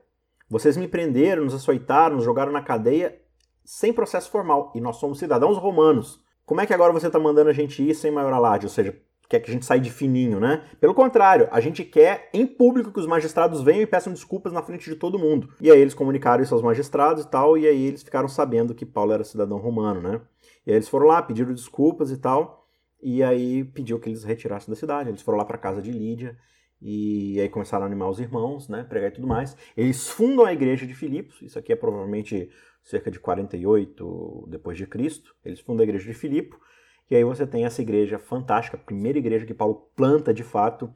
vocês 0.48 0.76
me 0.76 0.88
prenderam, 0.88 1.44
nos 1.44 1.54
açoitaram, 1.54 2.16
nos 2.16 2.24
jogaram 2.24 2.52
na 2.52 2.62
cadeia 2.62 3.20
sem 3.64 3.92
processo 3.92 4.30
formal 4.30 4.72
e 4.74 4.80
nós 4.80 4.96
somos 4.96 5.18
cidadãos 5.18 5.56
romanos. 5.56 6.22
Como 6.44 6.60
é 6.60 6.66
que 6.66 6.74
agora 6.74 6.92
você 6.92 7.06
está 7.06 7.18
mandando 7.18 7.50
a 7.50 7.52
gente 7.54 7.82
ir 7.82 7.94
sem 7.94 8.10
maior 8.10 8.32
alarde? 8.32 8.66
Ou 8.66 8.70
seja, 8.70 8.94
quer 9.28 9.40
que 9.40 9.50
a 9.50 9.52
gente 9.52 9.64
saia 9.64 9.80
de 9.80 9.90
fininho, 9.90 10.38
né? 10.38 10.62
Pelo 10.80 10.94
contrário, 10.94 11.48
a 11.50 11.60
gente 11.60 11.84
quer 11.84 12.28
em 12.32 12.46
público 12.46 12.92
que 12.92 13.00
os 13.00 13.06
magistrados 13.06 13.62
venham 13.62 13.82
e 13.82 13.86
peçam 13.86 14.12
desculpas 14.12 14.52
na 14.52 14.62
frente 14.62 14.88
de 14.88 14.96
todo 14.96 15.18
mundo. 15.18 15.48
E 15.60 15.70
aí 15.70 15.80
eles 15.80 15.94
comunicaram 15.94 16.42
isso 16.42 16.54
aos 16.54 16.62
magistrados 16.62 17.24
e 17.24 17.28
tal, 17.28 17.56
e 17.56 17.66
aí 17.66 17.86
eles 17.86 18.02
ficaram 18.02 18.28
sabendo 18.28 18.74
que 18.74 18.84
Paulo 18.84 19.12
era 19.12 19.24
cidadão 19.24 19.58
romano, 19.58 20.00
né? 20.00 20.20
E 20.66 20.70
aí 20.70 20.76
eles 20.76 20.88
foram 20.88 21.06
lá, 21.06 21.22
pediram 21.22 21.52
desculpas 21.54 22.10
e 22.10 22.18
tal, 22.18 22.68
e 23.02 23.22
aí 23.22 23.64
pediu 23.64 23.98
que 23.98 24.08
eles 24.08 24.24
retirassem 24.24 24.72
da 24.72 24.78
cidade. 24.78 25.08
Eles 25.08 25.22
foram 25.22 25.38
lá 25.38 25.44
para 25.44 25.58
casa 25.58 25.80
de 25.80 25.90
Lídia 25.90 26.36
e 26.80 27.40
aí 27.40 27.48
começaram 27.48 27.84
a 27.84 27.86
animar 27.86 28.10
os 28.10 28.20
irmãos, 28.20 28.68
né, 28.68 28.84
pregar 28.84 29.10
e 29.10 29.14
tudo 29.14 29.26
mais. 29.26 29.56
Eles 29.74 30.08
fundam 30.08 30.44
a 30.44 30.52
igreja 30.52 30.86
de 30.86 30.94
Filipos, 30.94 31.40
isso 31.40 31.58
aqui 31.58 31.72
é 31.72 31.76
provavelmente 31.76 32.50
cerca 32.84 33.10
de 33.10 33.18
48 33.18 34.46
depois 34.48 34.76
de 34.76 34.86
Cristo. 34.86 35.34
Eles 35.44 35.58
fundam 35.58 35.82
a 35.82 35.84
igreja 35.84 36.04
de 36.06 36.14
Filipo, 36.14 36.60
e 37.10 37.16
aí 37.16 37.24
você 37.24 37.46
tem 37.46 37.64
essa 37.64 37.82
igreja 37.82 38.18
fantástica, 38.18 38.76
a 38.76 38.80
primeira 38.80 39.18
igreja 39.18 39.44
que 39.44 39.54
Paulo 39.54 39.88
planta 39.96 40.32
de 40.32 40.44
fato, 40.44 40.94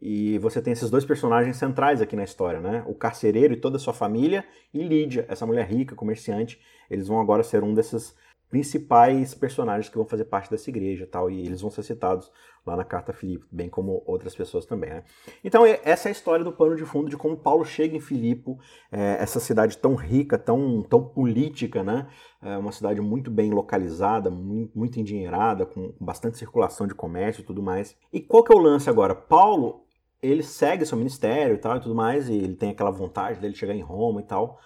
e 0.00 0.38
você 0.38 0.60
tem 0.62 0.72
esses 0.72 0.90
dois 0.90 1.04
personagens 1.04 1.56
centrais 1.56 2.00
aqui 2.00 2.14
na 2.14 2.24
história, 2.24 2.60
né? 2.60 2.84
O 2.86 2.94
carcereiro 2.94 3.54
e 3.54 3.56
toda 3.56 3.76
a 3.76 3.80
sua 3.80 3.92
família, 3.92 4.44
e 4.72 4.82
Lídia, 4.82 5.26
essa 5.28 5.46
mulher 5.46 5.66
rica, 5.66 5.94
comerciante. 5.94 6.60
Eles 6.88 7.08
vão 7.08 7.20
agora 7.20 7.42
ser 7.42 7.62
um 7.64 7.74
desses 7.74 8.14
principais 8.50 9.34
personagens 9.34 9.88
que 9.88 9.96
vão 9.96 10.06
fazer 10.06 10.24
parte 10.24 10.50
dessa 10.50 10.70
igreja 10.70 11.06
tal, 11.06 11.30
e 11.30 11.44
eles 11.44 11.60
vão 11.60 11.70
ser 11.70 11.82
citados 11.82 12.30
lá 12.66 12.76
na 12.76 12.84
carta 12.84 13.12
a 13.12 13.14
Filipe, 13.14 13.46
bem 13.50 13.68
como 13.68 14.02
outras 14.06 14.34
pessoas 14.34 14.66
também. 14.66 14.90
Né? 14.90 15.04
Então 15.42 15.64
essa 15.66 16.08
é 16.08 16.10
a 16.10 16.12
história 16.12 16.44
do 16.44 16.52
pano 16.52 16.76
de 16.76 16.84
fundo 16.84 17.08
de 17.08 17.16
como 17.16 17.36
Paulo 17.36 17.64
chega 17.64 17.96
em 17.96 18.00
Filipe, 18.00 18.56
é, 18.92 19.16
essa 19.20 19.40
cidade 19.40 19.78
tão 19.78 19.94
rica, 19.94 20.38
tão, 20.38 20.82
tão 20.82 21.02
política, 21.02 21.82
né? 21.82 22.06
É 22.40 22.56
uma 22.56 22.70
cidade 22.70 23.00
muito 23.00 23.30
bem 23.30 23.50
localizada, 23.50 24.30
muito, 24.30 24.78
muito 24.78 25.00
endinheirada, 25.00 25.66
com, 25.66 25.92
com 25.92 26.04
bastante 26.04 26.38
circulação 26.38 26.86
de 26.86 26.94
comércio 26.94 27.40
e 27.40 27.44
tudo 27.44 27.62
mais. 27.62 27.96
E 28.12 28.20
qual 28.20 28.44
que 28.44 28.52
é 28.52 28.56
o 28.56 28.60
lance 28.60 28.88
agora? 28.88 29.14
Paulo, 29.14 29.84
ele 30.22 30.42
segue 30.42 30.86
seu 30.86 30.96
ministério 30.96 31.54
e 31.54 31.58
tal 31.58 31.76
e 31.76 31.80
tudo 31.80 31.94
mais, 31.94 32.28
e 32.28 32.34
ele 32.34 32.54
tem 32.54 32.70
aquela 32.70 32.90
vontade 32.90 33.40
dele 33.40 33.54
chegar 33.54 33.74
em 33.74 33.82
Roma 33.82 34.20
e 34.20 34.24
tal, 34.24 34.60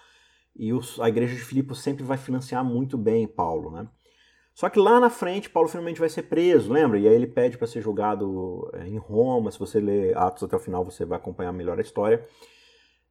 e 0.55 0.73
os, 0.73 0.99
a 0.99 1.09
igreja 1.09 1.35
de 1.35 1.41
Filipe 1.41 1.75
sempre 1.75 2.03
vai 2.03 2.17
financiar 2.17 2.63
muito 2.63 2.97
bem 2.97 3.27
Paulo, 3.27 3.71
né? 3.71 3.87
Só 4.53 4.69
que 4.69 4.79
lá 4.79 4.99
na 4.99 5.09
frente, 5.09 5.49
Paulo 5.49 5.67
finalmente 5.67 5.99
vai 5.99 6.09
ser 6.09 6.23
preso, 6.23 6.71
lembra? 6.71 6.99
E 6.99 7.07
aí 7.07 7.13
ele 7.13 7.25
pede 7.25 7.57
para 7.57 7.65
ser 7.65 7.81
julgado 7.81 8.69
é, 8.73 8.87
em 8.87 8.97
Roma. 8.97 9.51
Se 9.51 9.57
você 9.57 9.79
ler 9.79 10.15
Atos 10.15 10.43
até 10.43 10.55
o 10.55 10.59
final, 10.59 10.85
você 10.85 11.05
vai 11.05 11.17
acompanhar 11.17 11.51
melhor 11.51 11.79
a 11.79 11.81
história. 11.81 12.23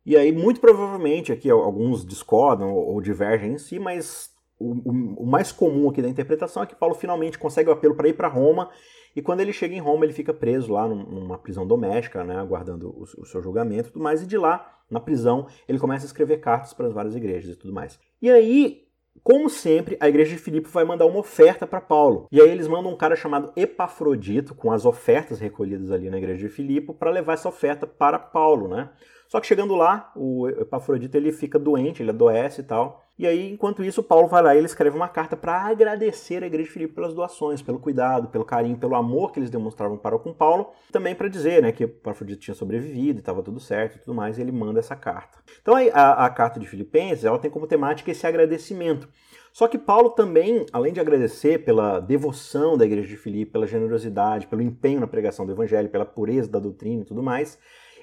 E 0.07 0.17
aí, 0.17 0.33
muito 0.33 0.61
provavelmente, 0.61 1.33
aqui 1.33 1.51
alguns 1.51 2.05
discordam 2.05 2.73
ou 2.73 3.01
divergem 3.01 3.55
em 3.55 3.59
si, 3.59 3.79
mas 3.79 4.32
o, 4.59 5.23
o, 5.23 5.27
mais 5.27 5.51
comum 5.51 5.89
aqui 5.91 6.01
da 6.01 6.09
interpretação 6.09 6.63
é 6.63 6.67
que 6.67 6.75
Paulo 6.75 6.95
finalmente 6.95 7.39
consegue 7.39 7.69
o 7.69 7.73
apelo 7.73 7.95
para 7.95 8.09
ir 8.09 8.15
para 8.15 8.29
Roma. 8.29 8.71
E 9.15 9.21
quando 9.21 9.41
ele 9.41 9.53
chega 9.53 9.75
em 9.75 9.81
Roma, 9.81 10.05
ele 10.05 10.13
fica 10.13 10.33
preso 10.33 10.73
lá 10.73 10.89
numa 10.89 11.37
prisão 11.39 11.67
doméstica, 11.67 12.25
né, 12.25 12.37
aguardando 12.37 12.89
o, 12.89 13.03
o 13.03 13.27
seu 13.27 13.43
julgamento 13.43 13.89
e 13.89 13.93
tudo 13.93 14.03
mais. 14.03 14.23
E 14.23 14.27
de 14.27 14.39
lá, 14.39 14.81
na 14.91 15.01
prisão, 15.01 15.47
ele 15.69 15.79
começa 15.79 16.05
a 16.05 16.07
escrever 16.07 16.39
cartas 16.39 16.73
para 16.73 16.87
as 16.87 16.93
várias 16.93 17.15
igrejas 17.15 17.55
e 17.55 17.59
tudo 17.59 17.75
mais. 17.75 17.99
E 18.21 18.31
aí, 18.31 18.87
como 19.23 19.51
sempre, 19.51 19.97
a 20.01 20.09
igreja 20.09 20.35
de 20.35 20.43
Filipe 20.43 20.69
vai 20.69 20.85
mandar 20.85 21.07
uma 21.07 21.19
oferta 21.19 21.67
para 21.67 21.81
Paulo. 21.81 22.27
E 22.33 22.41
aí 22.41 22.51
eles 22.51 22.67
mandam 22.67 22.93
um 22.93 22.97
cara 22.97 23.15
chamado 23.15 23.53
Epafrodito, 23.55 24.55
com 24.55 24.73
as 24.73 24.87
ofertas 24.87 25.39
recolhidas 25.39 25.91
ali 25.91 26.09
na 26.09 26.19
igreja 26.19 26.47
de 26.47 26.49
Filipe, 26.49 26.93
para 26.95 27.11
levar 27.11 27.35
essa 27.35 27.49
oferta 27.49 27.87
para 27.87 28.19
Paulo, 28.19 28.69
né? 28.69 28.91
Só 29.29 29.41
que 29.41 29.47
chegando 29.47 29.75
lá, 29.75 30.13
o 30.15 30.49
Epafrodito 30.49 31.17
ele 31.17 31.33
fica 31.33 31.59
doente, 31.59 32.03
ele 32.03 32.11
adoece 32.11 32.61
e 32.61 32.65
tal. 32.65 33.03
E 33.23 33.27
aí, 33.29 33.53
enquanto 33.53 33.85
isso, 33.85 34.03
Paulo 34.03 34.27
vai 34.27 34.43
lá 34.43 34.53
e 34.53 34.59
ele 34.59 34.67
escreve 34.67 34.97
uma 34.97 35.07
carta 35.07 35.37
para 35.37 35.55
agradecer 35.55 36.43
a 36.43 36.47
igreja 36.49 36.67
de 36.67 36.73
Filipe 36.73 36.93
pelas 36.93 37.15
doações, 37.15 37.63
pelo 37.63 37.79
cuidado, 37.79 38.27
pelo 38.27 38.45
carinho, 38.45 38.77
pelo 38.77 38.97
amor 38.97 39.31
que 39.31 39.39
eles 39.39 39.49
demonstravam 39.49 39.97
para 39.97 40.19
com 40.19 40.33
Paulo, 40.33 40.73
também 40.91 41.15
para 41.15 41.29
dizer 41.29 41.63
né, 41.63 41.71
que 41.71 41.85
o 41.85 41.87
Epafrodito 41.87 42.41
tinha 42.41 42.55
sobrevivido, 42.57 43.21
estava 43.21 43.41
tudo 43.41 43.61
certo 43.61 43.95
e 43.95 43.99
tudo 44.01 44.13
mais, 44.13 44.39
e 44.39 44.41
ele 44.41 44.51
manda 44.51 44.81
essa 44.81 44.97
carta. 44.97 45.39
Então 45.63 45.77
a, 45.77 46.27
a 46.27 46.31
carta 46.31 46.59
de 46.59 46.67
Filipenses 46.67 47.25
ela 47.25 47.39
tem 47.39 47.49
como 47.49 47.65
temática 47.65 48.11
esse 48.11 48.27
agradecimento. 48.27 49.09
Só 49.53 49.69
que 49.69 49.79
Paulo 49.79 50.11
também, 50.11 50.67
além 50.73 50.93
de 50.93 50.99
agradecer 50.99 51.59
pela 51.65 52.01
devoção 52.01 52.77
da 52.77 52.85
igreja 52.85 53.07
de 53.07 53.17
Filipe, 53.17 53.53
pela 53.53 53.69
generosidade, 53.69 54.49
pelo 54.49 54.63
empenho 54.63 54.99
na 54.99 55.07
pregação 55.07 55.47
do 55.47 55.53
evangelho, 55.53 55.89
pela 55.89 56.05
pureza 56.05 56.51
da 56.51 56.59
doutrina 56.59 57.03
e 57.03 57.05
tudo 57.05 57.23
mais, 57.23 57.57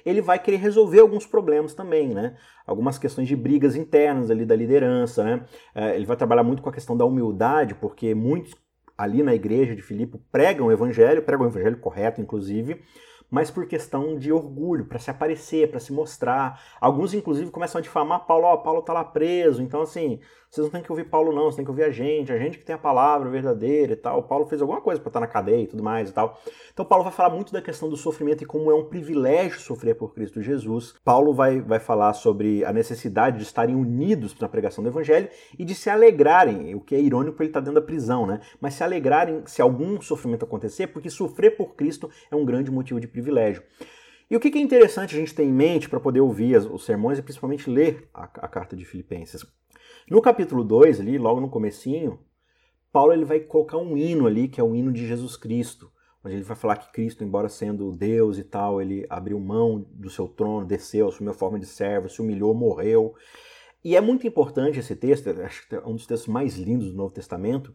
ele 0.04 0.20
vai 0.20 0.38
querer 0.38 0.58
resolver 0.58 1.00
alguns 1.00 1.26
problemas 1.26 1.74
também, 1.74 2.08
né? 2.08 2.36
Algumas 2.66 2.98
questões 2.98 3.28
de 3.28 3.36
brigas 3.36 3.76
internas 3.76 4.30
ali 4.30 4.44
da 4.44 4.56
liderança, 4.56 5.24
né? 5.24 5.44
É, 5.74 5.96
ele 5.96 6.06
vai 6.06 6.16
trabalhar 6.16 6.42
muito 6.42 6.62
com 6.62 6.68
a 6.68 6.72
questão 6.72 6.96
da 6.96 7.04
humildade, 7.04 7.74
porque 7.74 8.14
muitos 8.14 8.54
ali 8.96 9.22
na 9.22 9.34
igreja 9.34 9.74
de 9.74 9.80
Filipe 9.80 10.18
pregam 10.30 10.66
o 10.66 10.72
evangelho, 10.72 11.22
pregam 11.22 11.46
o 11.46 11.48
evangelho 11.48 11.78
correto, 11.78 12.20
inclusive, 12.20 12.82
mas 13.30 13.50
por 13.50 13.66
questão 13.66 14.18
de 14.18 14.30
orgulho, 14.32 14.84
para 14.84 14.98
se 14.98 15.10
aparecer, 15.10 15.70
para 15.70 15.80
se 15.80 15.92
mostrar. 15.92 16.60
Alguns, 16.80 17.14
inclusive, 17.14 17.50
começam 17.50 17.78
a 17.78 17.82
difamar 17.82 18.26
Paulo, 18.26 18.46
ó, 18.46 18.54
oh, 18.54 18.58
Paulo 18.58 18.82
tá 18.82 18.92
lá 18.92 19.04
preso, 19.04 19.62
então 19.62 19.80
assim, 19.80 20.20
vocês 20.50 20.64
não 20.64 20.72
têm 20.72 20.82
que 20.82 20.90
ouvir 20.90 21.04
Paulo 21.04 21.32
não, 21.32 21.44
vocês 21.44 21.54
têm 21.54 21.64
que 21.64 21.70
ouvir 21.70 21.84
a 21.84 21.92
gente, 21.92 22.32
a 22.32 22.36
gente 22.38 22.58
que 22.58 22.64
tem 22.64 22.74
a 22.74 22.78
palavra 22.78 23.30
verdadeira 23.30 23.92
e 23.92 23.96
tal. 23.96 24.20
Paulo 24.24 24.46
fez 24.46 24.60
alguma 24.60 24.80
coisa 24.80 25.00
para 25.00 25.08
estar 25.08 25.20
na 25.20 25.28
cadeia 25.28 25.62
e 25.62 25.66
tudo 25.68 25.80
mais 25.80 26.10
e 26.10 26.12
tal. 26.12 26.40
Então 26.72 26.84
Paulo 26.84 27.04
vai 27.04 27.12
falar 27.12 27.30
muito 27.30 27.52
da 27.52 27.62
questão 27.62 27.88
do 27.88 27.96
sofrimento 27.96 28.42
e 28.42 28.46
como 28.46 28.68
é 28.68 28.74
um 28.74 28.84
privilégio 28.84 29.60
sofrer 29.60 29.94
por 29.94 30.12
Cristo 30.12 30.42
Jesus. 30.42 30.92
Paulo 31.04 31.32
vai, 31.32 31.60
vai 31.60 31.78
falar 31.78 32.14
sobre 32.14 32.64
a 32.64 32.72
necessidade 32.72 33.36
de 33.38 33.44
estarem 33.44 33.76
unidos 33.76 34.36
na 34.40 34.48
pregação 34.48 34.82
do 34.82 34.90
evangelho 34.90 35.28
e 35.56 35.64
de 35.64 35.72
se 35.72 35.88
alegrarem, 35.88 36.74
o 36.74 36.80
que 36.80 36.96
é 36.96 37.00
irônico 37.00 37.40
ele 37.40 37.50
está 37.50 37.60
dentro 37.60 37.74
da 37.74 37.86
prisão, 37.86 38.26
né? 38.26 38.40
Mas 38.60 38.74
se 38.74 38.82
alegrarem 38.82 39.44
se 39.46 39.62
algum 39.62 40.00
sofrimento 40.00 40.44
acontecer, 40.44 40.88
porque 40.88 41.10
sofrer 41.10 41.56
por 41.56 41.76
Cristo 41.76 42.10
é 42.28 42.34
um 42.34 42.44
grande 42.44 42.72
motivo 42.72 42.98
de 42.98 43.06
privilégio. 43.06 43.62
E 44.28 44.36
o 44.36 44.40
que 44.40 44.48
é 44.48 44.60
interessante 44.60 45.14
a 45.14 45.18
gente 45.18 45.32
ter 45.32 45.44
em 45.44 45.52
mente 45.52 45.88
para 45.88 46.00
poder 46.00 46.20
ouvir 46.20 46.56
os 46.56 46.84
sermões 46.84 47.18
e 47.18 47.22
principalmente 47.22 47.70
ler 47.70 48.08
a 48.12 48.48
carta 48.48 48.76
de 48.76 48.84
Filipenses? 48.84 49.44
No 50.10 50.20
capítulo 50.20 50.64
2, 50.64 50.98
ali, 50.98 51.16
logo 51.16 51.40
no 51.40 51.48
comecinho, 51.48 52.18
Paulo 52.90 53.12
ele 53.12 53.24
vai 53.24 53.38
colocar 53.38 53.76
um 53.76 53.96
hino 53.96 54.26
ali, 54.26 54.48
que 54.48 54.60
é 54.60 54.64
o 54.64 54.74
hino 54.74 54.92
de 54.92 55.06
Jesus 55.06 55.36
Cristo, 55.36 55.88
onde 56.24 56.34
ele 56.34 56.42
vai 56.42 56.56
falar 56.56 56.78
que 56.78 56.90
Cristo, 56.90 57.22
embora 57.22 57.48
sendo 57.48 57.92
Deus 57.92 58.36
e 58.36 58.42
tal, 58.42 58.82
ele 58.82 59.06
abriu 59.08 59.38
mão 59.38 59.86
do 59.88 60.10
seu 60.10 60.26
trono, 60.26 60.66
desceu, 60.66 61.06
assumiu 61.06 61.30
a 61.30 61.34
forma 61.34 61.60
de 61.60 61.66
servo, 61.66 62.08
se 62.08 62.20
humilhou, 62.20 62.52
morreu. 62.52 63.14
E 63.84 63.94
é 63.94 64.00
muito 64.00 64.26
importante 64.26 64.80
esse 64.80 64.96
texto, 64.96 65.30
acho 65.30 65.68
que 65.68 65.76
é 65.76 65.86
um 65.86 65.94
dos 65.94 66.08
textos 66.08 66.26
mais 66.26 66.56
lindos 66.56 66.90
do 66.90 66.96
Novo 66.96 67.14
Testamento, 67.14 67.72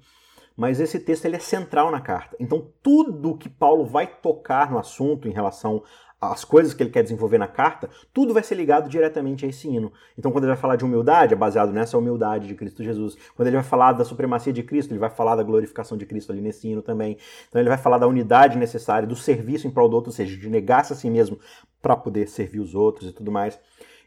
mas 0.58 0.82
esse 0.82 1.00
texto 1.00 1.24
ele 1.24 1.38
é 1.38 1.40
central 1.40 1.90
na 1.90 2.02
carta. 2.02 2.36
Então, 2.38 2.70
tudo 2.84 3.38
que 3.38 3.48
Paulo 3.48 3.86
vai 3.86 4.08
tocar 4.08 4.70
no 4.70 4.78
assunto 4.78 5.30
em 5.30 5.32
relação 5.32 5.82
as 6.20 6.44
coisas 6.44 6.74
que 6.74 6.82
ele 6.82 6.90
quer 6.90 7.04
desenvolver 7.04 7.38
na 7.38 7.48
carta, 7.48 7.90
tudo 8.14 8.34
vai 8.34 8.42
ser 8.42 8.56
ligado 8.56 8.90
diretamente 8.90 9.46
a 9.46 9.50
esse 9.50 9.68
hino. 9.68 9.92
Então, 10.18 10.32
quando 10.32 10.46
ele 10.46 10.54
vai 10.54 10.62
falar 10.62 10.76
de 10.76 10.86
humildade, 10.86 11.34
é 11.34 11.38
baseado 11.38 11.72
nessa 11.72 11.98
humildade 11.98 12.48
de 12.48 12.56
Cristo 12.56 12.84
Jesus. 12.84 13.18
Quando 13.36 13.48
ele 13.48 13.58
vai 13.58 13.66
falar 13.66 13.94
da 13.94 14.06
supremacia 14.06 14.54
de 14.54 14.64
Cristo, 14.64 14.92
ele 14.92 15.00
vai 15.00 15.10
falar 15.10 15.36
da 15.36 15.44
glorificação 15.44 15.98
de 15.98 16.06
Cristo 16.06 16.32
ali 16.32 16.42
nesse 16.42 16.68
hino 16.68 16.82
também. 16.82 17.18
Então, 17.48 17.62
ele 17.62 17.70
vai 17.70 17.78
falar 17.78 17.98
da 17.98 18.08
unidade 18.08 18.58
necessária, 18.58 19.08
do 19.08 19.16
serviço 19.16 19.68
em 19.68 19.72
prol 19.72 19.90
do 19.90 19.96
outro, 19.96 20.10
ou 20.10 20.16
seja, 20.16 20.36
de 20.38 20.50
negar-se 20.50 20.94
a 20.94 20.96
si 20.96 21.10
mesmo 21.10 21.40
para 21.82 21.96
poder 21.96 22.28
servir 22.28 22.60
os 22.60 22.74
outros 22.74 23.10
e 23.10 23.14
tudo 23.14 23.32
mais. 23.32 23.60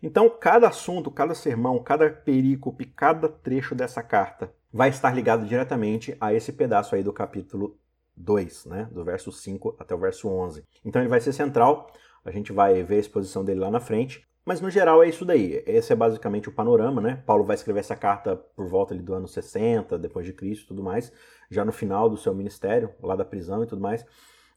Então, 0.03 0.31
cada 0.31 0.68
assunto, 0.68 1.11
cada 1.11 1.35
sermão, 1.35 1.79
cada 1.83 2.09
perícope, 2.09 2.85
cada 2.87 3.29
trecho 3.29 3.75
dessa 3.75 4.03
carta 4.03 4.53
vai 4.73 4.90
estar 4.90 5.14
ligado 5.14 5.47
diretamente 5.47 6.16
a 6.21 6.33
esse 6.33 6.53
pedaço 6.53 6.94
aí 6.94 7.03
do 7.03 7.12
capítulo 7.12 7.77
2, 8.18 8.66
né? 8.66 8.88
do 8.90 9.04
verso 9.04 9.33
5 9.33 9.76
até 9.78 9.94
o 9.94 9.98
verso 9.98 10.28
11. 10.28 10.64
Então, 10.85 11.00
ele 11.00 11.09
vai 11.09 11.20
ser 11.20 11.33
central 11.33 11.90
a 12.24 12.31
gente 12.31 12.52
vai 12.52 12.83
ver 12.83 12.96
a 12.96 13.00
exposição 13.00 13.44
dele 13.44 13.61
lá 13.61 13.70
na 13.70 13.81
frente. 13.81 14.26
Mas 14.44 14.61
no 14.61 14.70
geral 14.70 15.02
é 15.02 15.09
isso 15.09 15.24
daí. 15.24 15.62
Esse 15.66 15.92
é 15.92 15.96
basicamente 15.96 16.48
o 16.48 16.52
panorama, 16.52 17.00
né? 17.00 17.22
Paulo 17.26 17.44
vai 17.44 17.54
escrever 17.54 17.81
essa 17.81 17.96
carta 17.96 18.37
por 18.37 18.66
volta 18.66 18.94
ali 18.94 19.02
do 19.02 19.12
ano 19.12 19.28
60, 19.28 19.98
depois 19.98 20.24
de 20.24 20.33
Cristo 20.33 20.64
e 20.64 20.68
tudo 20.68 20.83
mais, 20.83 21.12
já 21.50 21.64
no 21.64 21.72
final 21.72 22.09
do 22.09 22.16
seu 22.16 22.35
ministério, 22.35 22.90
lá 23.02 23.14
da 23.14 23.26
prisão 23.26 23.62
e 23.62 23.66
tudo 23.66 23.83
mais. 23.83 24.07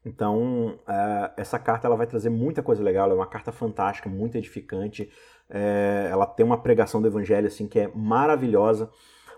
Então, 0.06 0.80
uh, 0.88 1.32
essa 1.36 1.60
carta 1.60 1.88
ela 1.88 1.98
vai 1.98 2.08
trazer 2.08 2.30
muita 2.30 2.64
coisa 2.64 2.82
legal, 2.82 3.06
ela 3.06 3.14
é 3.14 3.18
uma 3.18 3.28
carta 3.28 3.52
fantástica, 3.52 4.10
muito 4.10 4.38
edificante. 4.38 5.12
É, 5.50 6.08
ela 6.10 6.26
tem 6.26 6.46
uma 6.46 6.58
pregação 6.58 7.02
do 7.02 7.08
evangelho 7.08 7.48
assim 7.48 7.68
que 7.68 7.78
é 7.78 7.92
maravilhosa. 7.94 8.90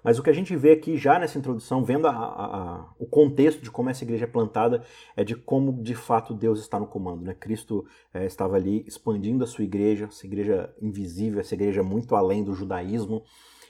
Mas 0.03 0.19
o 0.19 0.23
que 0.23 0.29
a 0.29 0.33
gente 0.33 0.55
vê 0.55 0.71
aqui 0.71 0.97
já 0.97 1.17
nessa 1.17 1.37
introdução, 1.37 1.83
vendo 1.83 2.07
a, 2.07 2.11
a, 2.11 2.15
a, 2.15 2.93
o 2.99 3.05
contexto 3.05 3.61
de 3.61 3.71
como 3.71 3.89
essa 3.89 4.03
igreja 4.03 4.25
é 4.25 4.27
plantada, 4.27 4.83
é 5.15 5.23
de 5.23 5.35
como 5.35 5.81
de 5.81 5.95
fato 5.95 6.33
Deus 6.33 6.59
está 6.59 6.79
no 6.79 6.87
comando. 6.87 7.23
Né? 7.23 7.33
Cristo 7.33 7.85
é, 8.13 8.25
estava 8.25 8.55
ali 8.55 8.83
expandindo 8.85 9.43
a 9.43 9.47
sua 9.47 9.63
igreja, 9.63 10.05
essa 10.05 10.25
igreja 10.25 10.73
invisível, 10.81 11.39
essa 11.39 11.55
igreja 11.55 11.81
muito 11.81 12.15
além 12.15 12.43
do 12.43 12.53
judaísmo. 12.53 13.23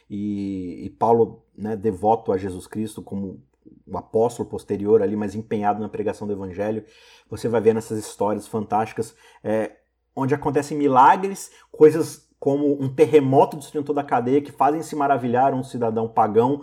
E, 0.10 0.86
e 0.86 0.90
Paulo, 0.90 1.44
né, 1.56 1.76
devoto 1.76 2.32
a 2.32 2.38
Jesus 2.38 2.68
Cristo, 2.68 3.02
como 3.02 3.42
o 3.86 3.98
apóstolo 3.98 4.50
posterior 4.50 5.02
ali, 5.02 5.16
mas 5.16 5.36
empenhado 5.36 5.80
na 5.80 5.90
pregação 5.90 6.28
do 6.28 6.34
evangelho, 6.34 6.84
você 7.30 7.48
vai 7.48 7.62
ver 7.62 7.74
nessas 7.74 7.98
histórias 8.00 8.48
fantásticas 8.48 9.16
é, 9.44 9.78
onde 10.16 10.34
acontecem 10.34 10.78
milagres, 10.78 11.52
coisas 11.72 12.30
como 12.44 12.74
um 12.74 12.94
terremoto 12.94 13.56
destruindo 13.56 13.88
toda 13.88 14.02
a 14.02 14.04
cadeia, 14.04 14.42
que 14.42 14.52
fazem 14.52 14.82
se 14.82 14.98
maravilhar 14.98 15.54
um 15.54 15.64
cidadão 15.64 16.10
pagão 16.10 16.62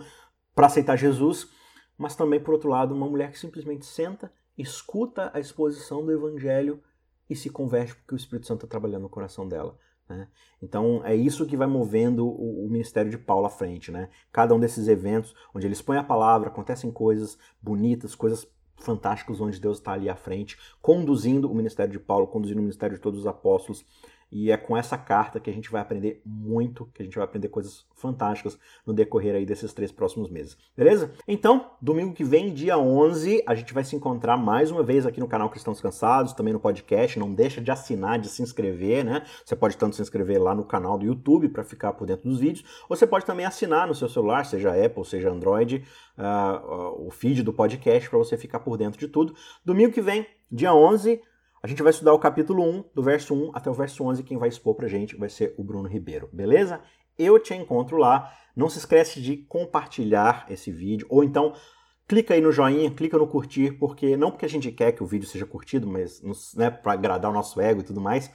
para 0.53 0.67
aceitar 0.67 0.95
Jesus, 0.95 1.49
mas 1.97 2.15
também, 2.15 2.39
por 2.39 2.53
outro 2.53 2.69
lado, 2.69 2.93
uma 2.93 3.09
mulher 3.09 3.31
que 3.31 3.39
simplesmente 3.39 3.83
senta, 3.83 4.31
escuta 4.55 5.31
a 5.33 5.39
exposição 5.39 6.05
do 6.05 6.11
evangelho 6.11 6.79
e 7.27 7.35
se 7.35 7.49
converte 7.49 7.95
porque 7.95 8.13
o 8.13 8.15
Espírito 8.15 8.45
Santo 8.45 8.57
está 8.57 8.67
trabalhando 8.67 9.01
no 9.01 9.09
coração 9.09 9.47
dela. 9.47 9.75
Né? 10.07 10.27
Então 10.61 11.01
é 11.03 11.15
isso 11.15 11.47
que 11.47 11.57
vai 11.57 11.65
movendo 11.65 12.27
o, 12.27 12.67
o, 12.67 12.69
ministério 12.69 13.09
de 13.09 13.17
Paulo 13.17 13.47
à 13.47 13.49
frente. 13.49 13.91
Né? 13.91 14.07
Cada 14.31 14.53
um 14.53 14.59
desses 14.59 14.87
eventos 14.87 15.33
onde 15.51 15.65
ele 15.65 15.73
expõe 15.73 15.97
a 15.97 16.03
palavra, 16.03 16.49
acontecem 16.49 16.91
coisas 16.91 17.39
bonitas, 17.59 18.13
coisas 18.13 18.47
fantásticas, 18.75 19.41
onde 19.41 19.59
Deus 19.59 19.79
está 19.79 19.93
ali 19.93 20.09
à 20.09 20.15
frente, 20.15 20.59
conduzindo 20.79 21.51
o 21.51 21.55
ministério 21.55 21.91
de 21.91 21.99
Paulo, 21.99 22.27
conduzindo 22.27 22.59
o 22.59 22.61
ministério 22.61 22.97
de 22.97 23.01
todos 23.01 23.21
os 23.21 23.25
apóstolos 23.25 23.83
e 24.31 24.51
é 24.51 24.57
com 24.57 24.77
essa 24.77 24.97
carta 24.97 25.39
que 25.39 25.49
a 25.49 25.53
gente 25.53 25.69
vai 25.69 25.81
aprender 25.81 26.21
muito, 26.25 26.89
que 26.93 27.01
a 27.01 27.05
gente 27.05 27.15
vai 27.15 27.25
aprender 27.25 27.49
coisas 27.49 27.85
fantásticas 27.95 28.57
no 28.85 28.93
decorrer 28.93 29.35
aí 29.35 29.45
desses 29.45 29.73
três 29.73 29.91
próximos 29.91 30.29
meses. 30.29 30.57
Beleza? 30.75 31.11
Então, 31.27 31.71
domingo 31.81 32.13
que 32.13 32.23
vem, 32.23 32.53
dia 32.53 32.77
11, 32.77 33.43
a 33.45 33.53
gente 33.53 33.73
vai 33.73 33.83
se 33.83 33.95
encontrar 33.95 34.37
mais 34.37 34.71
uma 34.71 34.81
vez 34.81 35.05
aqui 35.05 35.19
no 35.19 35.27
canal 35.27 35.49
Cristãos 35.49 35.81
Cansados, 35.81 36.33
também 36.33 36.53
no 36.53 36.59
podcast. 36.59 37.19
Não 37.19 37.33
deixa 37.33 37.59
de 37.59 37.69
assinar, 37.69 38.19
de 38.19 38.29
se 38.29 38.41
inscrever, 38.41 39.03
né? 39.03 39.23
Você 39.45 39.55
pode 39.55 39.77
tanto 39.77 39.95
se 39.95 40.01
inscrever 40.01 40.41
lá 40.41 40.55
no 40.55 40.63
canal 40.63 40.97
do 40.97 41.05
YouTube 41.05 41.49
para 41.49 41.63
ficar 41.63 41.93
por 41.93 42.07
dentro 42.07 42.29
dos 42.29 42.39
vídeos, 42.39 42.65
ou 42.89 42.95
você 42.95 43.05
pode 43.05 43.25
também 43.25 43.45
assinar 43.45 43.87
no 43.87 43.93
seu 43.93 44.07
celular, 44.07 44.45
seja 44.45 44.73
Apple, 44.73 45.05
seja 45.05 45.29
Android, 45.29 45.83
uh, 46.17 47.01
uh, 47.01 47.07
o 47.07 47.11
feed 47.11 47.43
do 47.43 47.53
podcast 47.53 48.09
para 48.09 48.17
você 48.17 48.37
ficar 48.37 48.59
por 48.59 48.77
dentro 48.77 48.99
de 48.99 49.07
tudo. 49.07 49.35
Domingo 49.65 49.93
que 49.93 50.01
vem, 50.01 50.25
dia 50.51 50.73
11, 50.73 51.21
a 51.63 51.67
gente 51.67 51.83
vai 51.83 51.91
estudar 51.91 52.13
o 52.13 52.19
capítulo 52.19 52.63
1, 52.63 52.85
do 52.95 53.03
verso 53.03 53.35
1 53.35 53.51
até 53.53 53.69
o 53.69 53.73
verso 53.73 54.03
11. 54.03 54.23
Quem 54.23 54.37
vai 54.37 54.49
expor 54.49 54.73
pra 54.73 54.87
gente 54.87 55.15
vai 55.15 55.29
ser 55.29 55.53
o 55.57 55.63
Bruno 55.63 55.87
Ribeiro, 55.87 56.27
beleza? 56.33 56.81
Eu 57.17 57.37
te 57.37 57.53
encontro 57.53 57.97
lá. 57.97 58.33
Não 58.55 58.67
se 58.67 58.79
esquece 58.79 59.21
de 59.21 59.37
compartilhar 59.37 60.45
esse 60.49 60.71
vídeo, 60.71 61.05
ou 61.09 61.23
então 61.23 61.53
clica 62.07 62.33
aí 62.33 62.41
no 62.41 62.51
joinha, 62.51 62.91
clica 62.91 63.17
no 63.17 63.27
curtir, 63.27 63.71
porque 63.73 64.17
não 64.17 64.31
porque 64.31 64.45
a 64.45 64.49
gente 64.49 64.71
quer 64.71 64.91
que 64.91 65.03
o 65.03 65.05
vídeo 65.05 65.27
seja 65.27 65.45
curtido, 65.45 65.87
mas 65.87 66.21
né, 66.55 66.69
para 66.69 66.93
agradar 66.93 67.31
o 67.31 67.33
nosso 67.33 67.61
ego 67.61 67.81
e 67.81 67.83
tudo 67.83 68.01
mais, 68.01 68.31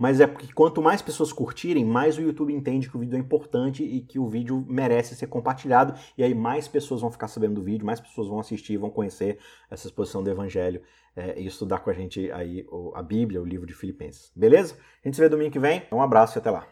mas 0.00 0.18
é 0.18 0.26
porque 0.26 0.50
quanto 0.50 0.80
mais 0.80 1.02
pessoas 1.02 1.30
curtirem, 1.30 1.84
mais 1.84 2.16
o 2.16 2.22
YouTube 2.22 2.54
entende 2.54 2.88
que 2.88 2.96
o 2.96 3.00
vídeo 3.00 3.16
é 3.16 3.18
importante 3.18 3.84
e 3.84 4.00
que 4.00 4.18
o 4.18 4.26
vídeo 4.26 4.64
merece 4.66 5.14
ser 5.14 5.26
compartilhado, 5.26 5.92
e 6.16 6.24
aí 6.24 6.34
mais 6.34 6.66
pessoas 6.66 7.02
vão 7.02 7.10
ficar 7.10 7.28
sabendo 7.28 7.56
do 7.56 7.62
vídeo, 7.62 7.84
mais 7.84 8.00
pessoas 8.00 8.26
vão 8.26 8.40
assistir, 8.40 8.78
vão 8.78 8.88
conhecer 8.88 9.38
essa 9.70 9.86
exposição 9.86 10.22
do 10.22 10.30
Evangelho 10.30 10.80
é, 11.14 11.38
e 11.38 11.46
estudar 11.46 11.80
com 11.80 11.90
a 11.90 11.92
gente 11.92 12.32
aí 12.32 12.66
a 12.94 13.02
Bíblia, 13.02 13.42
o 13.42 13.44
livro 13.44 13.66
de 13.66 13.74
Filipenses. 13.74 14.32
Beleza? 14.34 14.74
A 15.04 15.08
gente 15.08 15.16
se 15.16 15.20
vê 15.20 15.28
domingo 15.28 15.50
que 15.50 15.58
vem. 15.58 15.82
Um 15.92 16.00
abraço 16.00 16.38
e 16.38 16.40
até 16.40 16.50
lá. 16.50 16.70